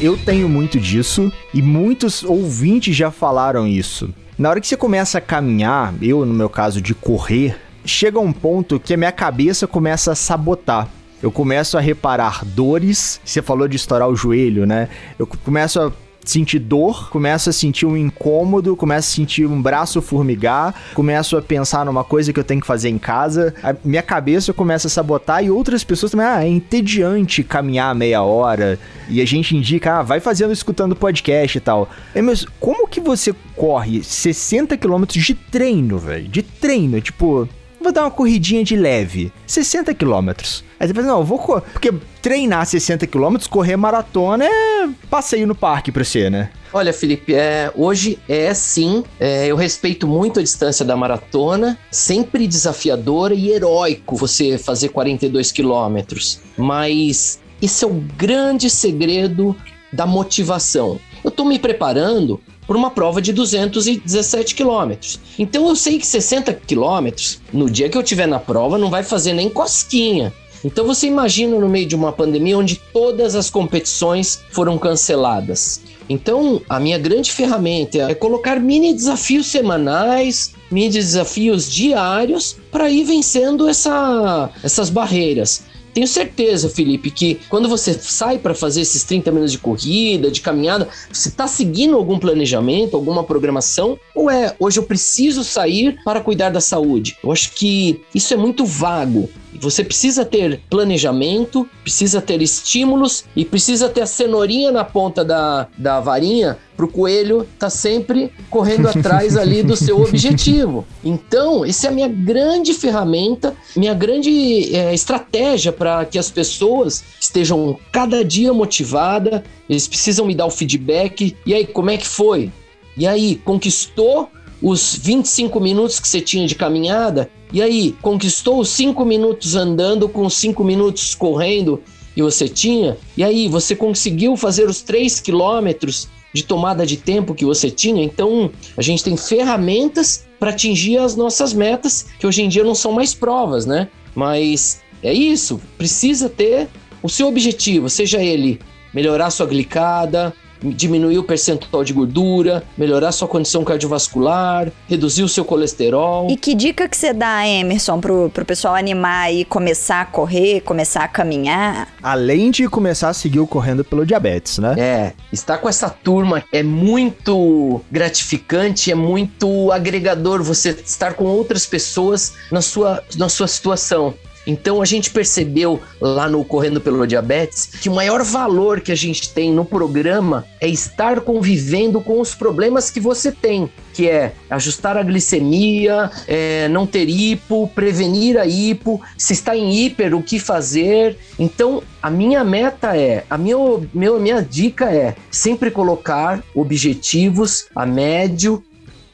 [0.00, 4.12] Eu tenho muito disso e muitos ouvintes já falaram isso.
[4.38, 8.32] Na hora que você começa a caminhar, eu no meu caso de correr, chega um
[8.32, 10.88] ponto que a minha cabeça começa a sabotar.
[11.22, 13.18] Eu começo a reparar dores.
[13.24, 14.90] Você falou de estourar o joelho, né?
[15.18, 15.90] Eu começo a
[16.30, 21.42] sentir dor, começo a sentir um incômodo, começo a sentir um braço formigar, começo a
[21.42, 24.90] pensar numa coisa que eu tenho que fazer em casa, a minha cabeça começa a
[24.90, 30.00] sabotar e outras pessoas também, ah, é entediante caminhar meia hora e a gente indica,
[30.00, 31.88] ah, vai fazendo escutando podcast e tal.
[32.14, 36.28] É, mas como que você corre 60 quilômetros de treino, velho?
[36.28, 37.48] De treino, tipo,
[37.80, 40.65] vou dar uma corridinha de leve, 60 quilômetros.
[40.78, 41.62] Aí você fala, não, eu vou correr.
[41.72, 46.50] Porque treinar 60 km, correr maratona é passeio no parque pra você, né?
[46.72, 49.02] Olha, Felipe, é, hoje é sim.
[49.18, 55.50] É, eu respeito muito a distância da maratona, sempre desafiadora e heróico você fazer 42
[55.52, 56.40] quilômetros.
[56.56, 59.56] Mas esse é o grande segredo
[59.92, 60.98] da motivação.
[61.24, 65.20] Eu tô me preparando por uma prova de 217 quilômetros.
[65.38, 69.02] Então eu sei que 60 quilômetros, no dia que eu tiver na prova, não vai
[69.02, 70.32] fazer nem cosquinha.
[70.66, 75.80] Então você imagina no meio de uma pandemia onde todas as competições foram canceladas.
[76.08, 83.04] Então, a minha grande ferramenta é colocar mini desafios semanais, mini desafios diários para ir
[83.04, 85.62] vencendo essa, essas barreiras.
[85.94, 90.40] Tenho certeza, Felipe, que quando você sai para fazer esses 30 minutos de corrida, de
[90.40, 93.98] caminhada, você está seguindo algum planejamento, alguma programação?
[94.14, 97.16] Ou é hoje eu preciso sair para cuidar da saúde?
[97.22, 99.30] Eu acho que isso é muito vago.
[99.60, 105.68] Você precisa ter planejamento, precisa ter estímulos e precisa ter a cenourinha na ponta da,
[105.76, 110.86] da varinha para o coelho estar tá sempre correndo atrás ali do seu objetivo.
[111.02, 117.02] Então, essa é a minha grande ferramenta, minha grande é, estratégia para que as pessoas
[117.20, 121.34] estejam cada dia motivadas, eles precisam me dar o feedback.
[121.46, 122.52] E aí, como é que foi?
[122.96, 124.30] E aí, conquistou
[124.62, 127.30] os 25 minutos que você tinha de caminhada?
[127.52, 131.82] E aí, conquistou os 5 minutos andando com 5 minutos correndo
[132.16, 132.96] e você tinha?
[133.16, 138.02] E aí, você conseguiu fazer os 3 quilômetros de tomada de tempo que você tinha?
[138.02, 142.74] Então, a gente tem ferramentas para atingir as nossas metas, que hoje em dia não
[142.74, 143.88] são mais provas, né?
[144.14, 146.68] Mas é isso, precisa ter
[147.02, 148.58] o seu objetivo, seja ele
[148.92, 155.44] melhorar sua glicada, diminuir o percentual de gordura, melhorar sua condição cardiovascular, reduzir o seu
[155.44, 156.28] colesterol.
[156.30, 160.60] E que dica que você dá, Emerson, pro, pro pessoal animar e começar a correr,
[160.60, 161.88] começar a caminhar?
[162.02, 164.74] Além de começar a seguir o Correndo pelo Diabetes, né?
[164.78, 171.66] É, estar com essa turma é muito gratificante, é muito agregador você estar com outras
[171.66, 174.14] pessoas na sua, na sua situação.
[174.46, 178.94] Então a gente percebeu lá no Correndo pelo Diabetes que o maior valor que a
[178.94, 184.32] gente tem no programa é estar convivendo com os problemas que você tem, que é
[184.48, 190.22] ajustar a glicemia, é, não ter hipo, prevenir a hipo, se está em hiper, o
[190.22, 191.18] que fazer.
[191.38, 193.56] Então a minha meta é, a minha,
[193.92, 198.62] meu, minha dica é sempre colocar objetivos a médio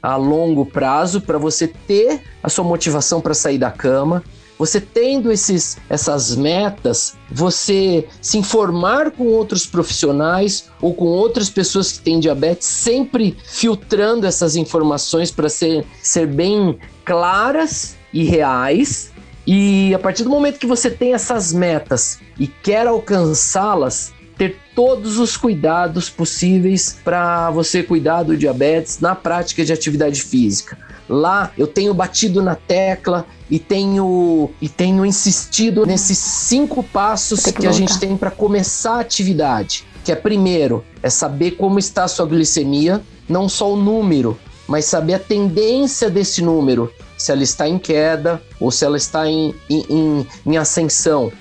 [0.02, 4.22] a longo prazo para você ter a sua motivação para sair da cama,
[4.62, 11.90] você tendo esses, essas metas, você se informar com outros profissionais ou com outras pessoas
[11.90, 19.10] que têm diabetes, sempre filtrando essas informações para ser, ser bem claras e reais.
[19.44, 25.18] E a partir do momento que você tem essas metas e quer alcançá-las, ter todos
[25.18, 30.78] os cuidados possíveis para você cuidar do diabetes na prática de atividade física.
[31.08, 37.52] Lá eu tenho batido na tecla e tenho e tenho insistido nesses cinco passos que,
[37.52, 39.84] que a gente tem para começar a atividade.
[40.04, 44.84] Que é primeiro, é saber como está a sua glicemia, não só o número, mas
[44.84, 49.54] saber a tendência desse número, se ela está em queda ou se ela está em,
[49.70, 51.32] em, em, em ascensão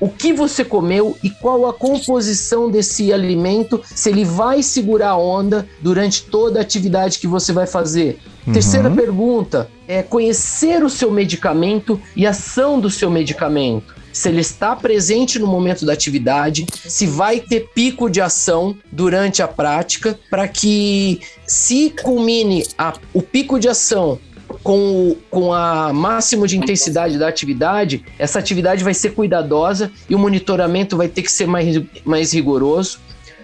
[0.00, 5.18] o que você comeu e qual a composição desse alimento, se ele vai segurar a
[5.18, 8.18] onda durante toda a atividade que você vai fazer.
[8.46, 8.54] Uhum.
[8.54, 14.00] Terceira pergunta é conhecer o seu medicamento e a ação do seu medicamento.
[14.12, 19.40] se ele está presente no momento da atividade, se vai ter pico de ação durante
[19.40, 24.18] a prática, para que se culmine a, o pico de ação
[24.62, 30.18] com, com a máximo de intensidade da atividade, essa atividade vai ser cuidadosa e o
[30.18, 32.98] monitoramento vai ter que ser mais, mais rigoroso.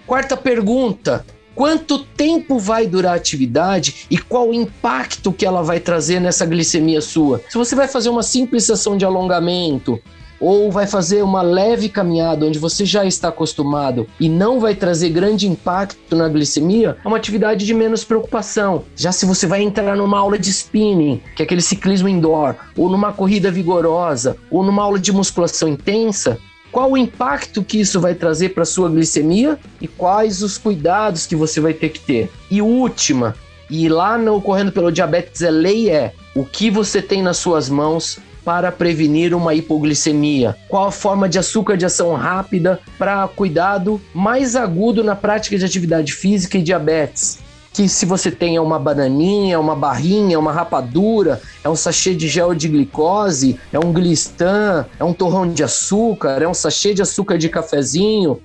[0.05, 5.79] Quarta pergunta: quanto tempo vai durar a atividade e qual o impacto que ela vai
[5.79, 7.41] trazer nessa glicemia sua?
[7.49, 9.99] Se você vai fazer uma simples sessão de alongamento,
[10.39, 15.09] ou vai fazer uma leve caminhada onde você já está acostumado e não vai trazer
[15.09, 18.83] grande impacto na glicemia, é uma atividade de menos preocupação.
[18.95, 22.89] Já se você vai entrar numa aula de spinning, que é aquele ciclismo indoor, ou
[22.89, 26.37] numa corrida vigorosa, ou numa aula de musculação intensa,
[26.71, 31.35] qual o impacto que isso vai trazer para sua glicemia e quais os cuidados que
[31.35, 32.31] você vai ter que ter.
[32.51, 33.35] E última,
[33.69, 37.69] e lá no Correndo pelo Diabetes é lei é o que você tem nas suas
[37.69, 40.55] mãos para prevenir uma hipoglicemia?
[40.69, 45.65] Qual a forma de açúcar de ação rápida para cuidado mais agudo na prática de
[45.65, 47.39] atividade física e diabetes?
[47.73, 52.55] Que se você tem uma bananinha, uma barrinha, uma rapadura, é um sachê de gel
[52.55, 57.37] de glicose, é um glistan, é um torrão de açúcar, é um sachê de açúcar
[57.37, 58.39] de cafezinho,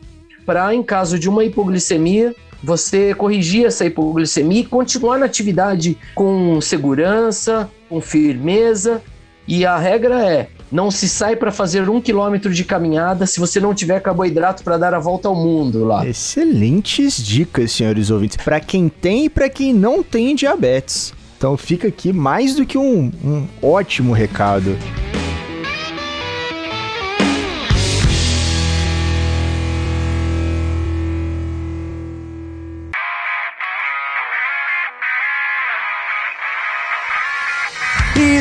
[0.44, 6.60] para em caso de uma hipoglicemia, você corrigir essa hipoglicemia e continuar na atividade com
[6.60, 9.00] segurança, com firmeza
[9.46, 13.60] e a regra é: não se sai para fazer um quilômetro de caminhada se você
[13.60, 16.06] não tiver carboidrato para dar a volta ao mundo lá.
[16.06, 21.12] Excelentes dicas, senhores ouvintes, para quem tem e para quem não tem diabetes.
[21.36, 24.76] Então fica aqui mais do que um, um ótimo recado.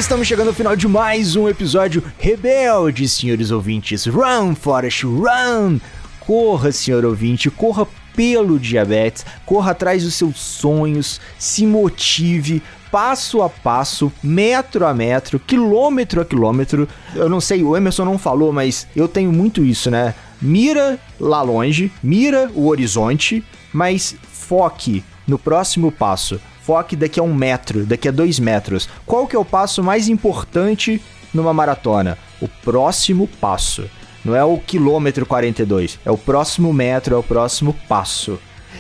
[0.02, 4.08] Estamos chegando ao final de mais um episódio rebelde, senhores ouvintes.
[4.08, 5.80] Run, Forest, run!
[6.22, 13.50] Corra, senhor ouvinte, corra pelo diabetes, corra atrás dos seus sonhos, se motive, passo a
[13.50, 16.90] passo, metro a metro, quilômetro a quilômetro.
[17.14, 20.16] Eu não sei, o Emerson não falou, mas eu tenho muito isso, né?
[20.42, 27.34] Mira lá longe, mira o horizonte, mas foque no próximo passo foque daqui a um
[27.34, 28.88] metro, daqui a dois metros.
[29.06, 31.02] Qual que é o passo mais importante
[31.34, 32.18] numa maratona?
[32.42, 33.90] O próximo passo.
[34.24, 38.40] Não é o quilômetro 42, é o próximo metro, é o próximo passo.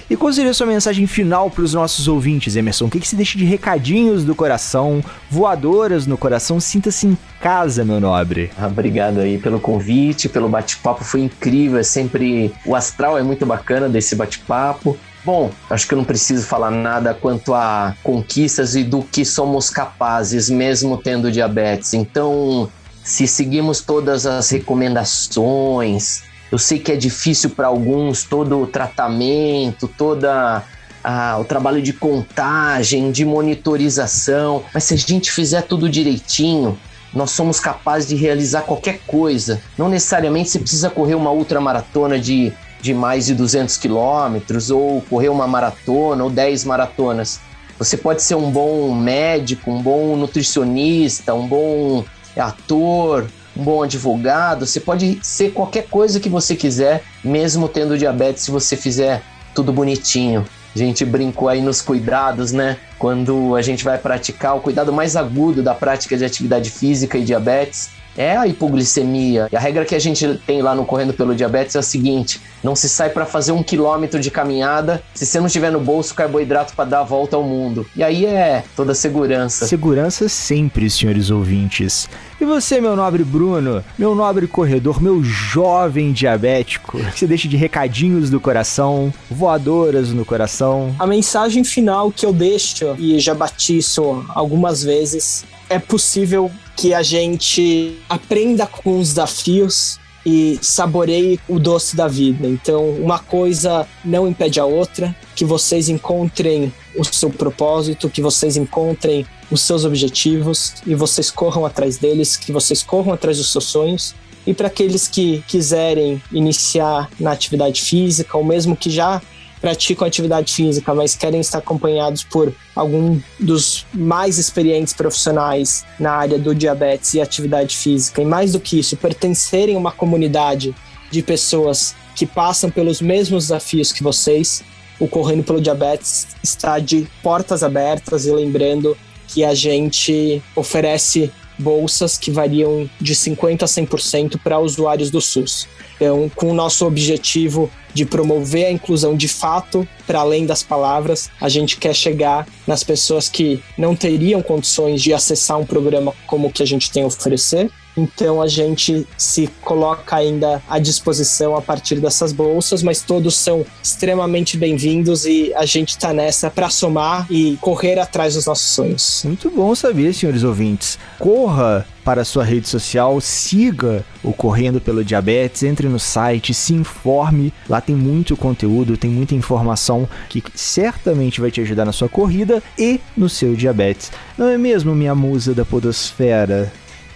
[0.09, 2.85] E qual seria a sua mensagem final para os nossos ouvintes, Emerson?
[2.85, 6.59] O que, que se deixa de recadinhos do coração, voadoras no coração?
[6.59, 8.51] Sinta-se em casa, meu nobre.
[8.57, 11.79] Ah, obrigado aí pelo convite, pelo bate-papo, foi incrível.
[11.79, 12.53] É sempre.
[12.65, 14.97] O astral é muito bacana desse bate-papo.
[15.23, 19.69] Bom, acho que eu não preciso falar nada quanto a conquistas e do que somos
[19.69, 21.93] capazes, mesmo tendo diabetes.
[21.93, 22.69] Então,
[23.03, 29.87] se seguimos todas as recomendações, eu sei que é difícil para alguns todo o tratamento,
[29.87, 30.63] toda
[31.03, 36.77] ah, o trabalho de contagem, de monitorização, mas se a gente fizer tudo direitinho,
[37.13, 39.61] nós somos capazes de realizar qualquer coisa.
[39.77, 45.29] Não necessariamente você precisa correr uma ultramaratona de de mais de 200 quilômetros, ou correr
[45.29, 47.39] uma maratona, ou 10 maratonas.
[47.77, 52.03] Você pode ser um bom médico, um bom nutricionista, um bom
[52.37, 54.65] ator, um bom advogado.
[54.65, 59.23] Você pode ser qualquer coisa que você quiser, mesmo tendo diabetes, se você fizer
[59.53, 60.45] tudo bonitinho.
[60.73, 62.77] A gente brincou aí nos cuidados, né?
[62.97, 67.23] Quando a gente vai praticar o cuidado mais agudo da prática de atividade física e
[67.23, 67.89] diabetes
[68.21, 69.47] é a hipoglicemia.
[69.51, 72.39] E a regra que a gente tem lá no Correndo pelo Diabetes é a seguinte:
[72.63, 76.13] não se sai para fazer um quilômetro de caminhada se você não tiver no bolso
[76.13, 77.85] carboidrato para dar a volta ao mundo.
[77.95, 79.67] E aí é toda segurança.
[79.67, 82.07] Segurança sempre, senhores ouvintes.
[82.39, 88.31] E você, meu nobre Bruno, meu nobre corredor, meu jovem diabético, você deixa de recadinhos
[88.31, 90.95] do coração, voadoras no coração.
[90.97, 96.93] A mensagem final que eu deixo, e já bati isso algumas vezes, é possível que
[96.93, 102.45] a gente aprenda com os desafios e saboreie o doce da vida.
[102.45, 108.57] Então, uma coisa não impede a outra, que vocês encontrem o seu propósito, que vocês
[108.57, 113.65] encontrem os seus objetivos e vocês corram atrás deles, que vocês corram atrás dos seus
[113.65, 114.13] sonhos.
[114.45, 119.21] E para aqueles que quiserem iniciar na atividade física, ou mesmo que já
[119.61, 126.39] praticam atividade física, mas querem estar acompanhados por algum dos mais experientes profissionais na área
[126.39, 130.75] do diabetes e atividade física, e mais do que isso, pertencerem a uma comunidade
[131.11, 134.63] de pessoas que passam pelos mesmos desafios que vocês,
[134.99, 138.97] o Correndo pelo Diabetes está de portas abertas e lembrando
[139.27, 145.67] que a gente oferece bolsas que variam de 50% a 100% para usuários do SUS.
[145.95, 151.29] Então, com o nosso objetivo de promover a inclusão de fato, para além das palavras,
[151.39, 156.47] a gente quer chegar nas pessoas que não teriam condições de acessar um programa como
[156.47, 161.55] o que a gente tem a oferecer então a gente se coloca ainda à disposição
[161.55, 166.69] a partir dessas bolsas, mas todos são extremamente bem-vindos e a gente está nessa para
[166.69, 169.21] somar e correr atrás dos nossos sonhos.
[169.25, 170.97] Muito bom saber, senhores ouvintes.
[171.19, 176.73] Corra para a sua rede social, siga o Correndo pelo Diabetes, entre no site, se
[176.73, 177.53] informe.
[177.69, 182.61] Lá tem muito conteúdo, tem muita informação que certamente vai te ajudar na sua corrida
[182.77, 184.11] e no seu diabetes.
[184.37, 186.71] Não é mesmo, minha musa da podosfera?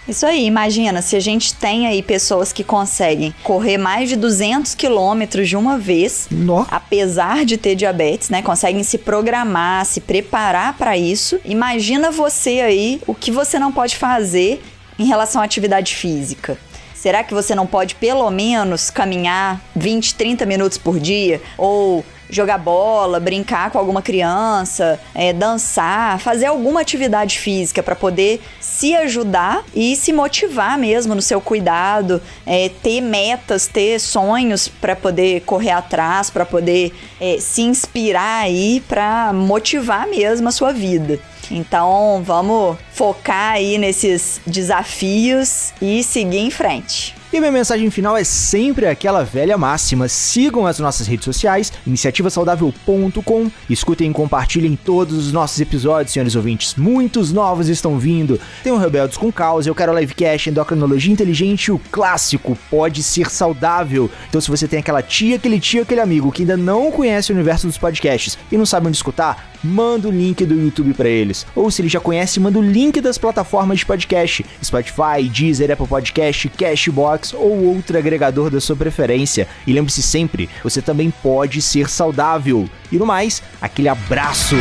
[0.08, 4.72] Isso aí, imagina se a gente tem aí pessoas que conseguem correr mais de 200
[4.76, 6.64] quilômetros de uma vez, no.
[6.70, 8.40] apesar de ter diabetes, né?
[8.40, 11.40] Conseguem se programar, se preparar para isso.
[11.44, 14.62] Imagina você aí o que você não pode fazer
[14.98, 16.58] em relação à atividade física.
[16.94, 21.40] Será que você não pode pelo menos caminhar 20, 30 minutos por dia?
[21.56, 28.40] Ou jogar bola, brincar com alguma criança, é, dançar, fazer alguma atividade física para poder
[28.60, 34.96] se ajudar e se motivar mesmo no seu cuidado, é, ter metas, ter sonhos para
[34.96, 41.20] poder correr atrás, para poder é, se inspirar aí, para motivar mesmo a sua vida.
[41.50, 47.14] Então vamos focar aí nesses desafios e seguir em frente.
[47.32, 53.50] E minha mensagem final é sempre aquela velha máxima: sigam as nossas redes sociais, iniciativasaudável.com,
[53.68, 56.76] escutem e compartilhem todos os nossos episódios, senhores ouvintes.
[56.76, 58.40] Muitos novos estão vindo.
[58.62, 64.08] Tem o Rebeldes com Causa, eu quero Livecast, Endocrinologia Inteligente, o clássico Pode Ser Saudável.
[64.28, 67.34] Então, se você tem aquela tia, aquele tio, aquele amigo que ainda não conhece o
[67.34, 71.46] universo dos podcasts e não sabe onde escutar, manda o link do YouTube para eles.
[71.54, 75.86] Ou se ele já conhece, manda o link das plataformas de podcast: Spotify, Deezer, Apple
[75.86, 79.48] Podcast, Cashbox ou outro agregador da sua preferência.
[79.66, 82.68] E lembre-se sempre, você também pode ser saudável.
[82.90, 84.56] E no mais, aquele abraço!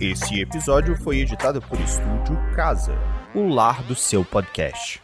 [0.00, 2.98] Esse episódio foi editado por Estúdio Casa,
[3.34, 5.02] o lar do seu podcast.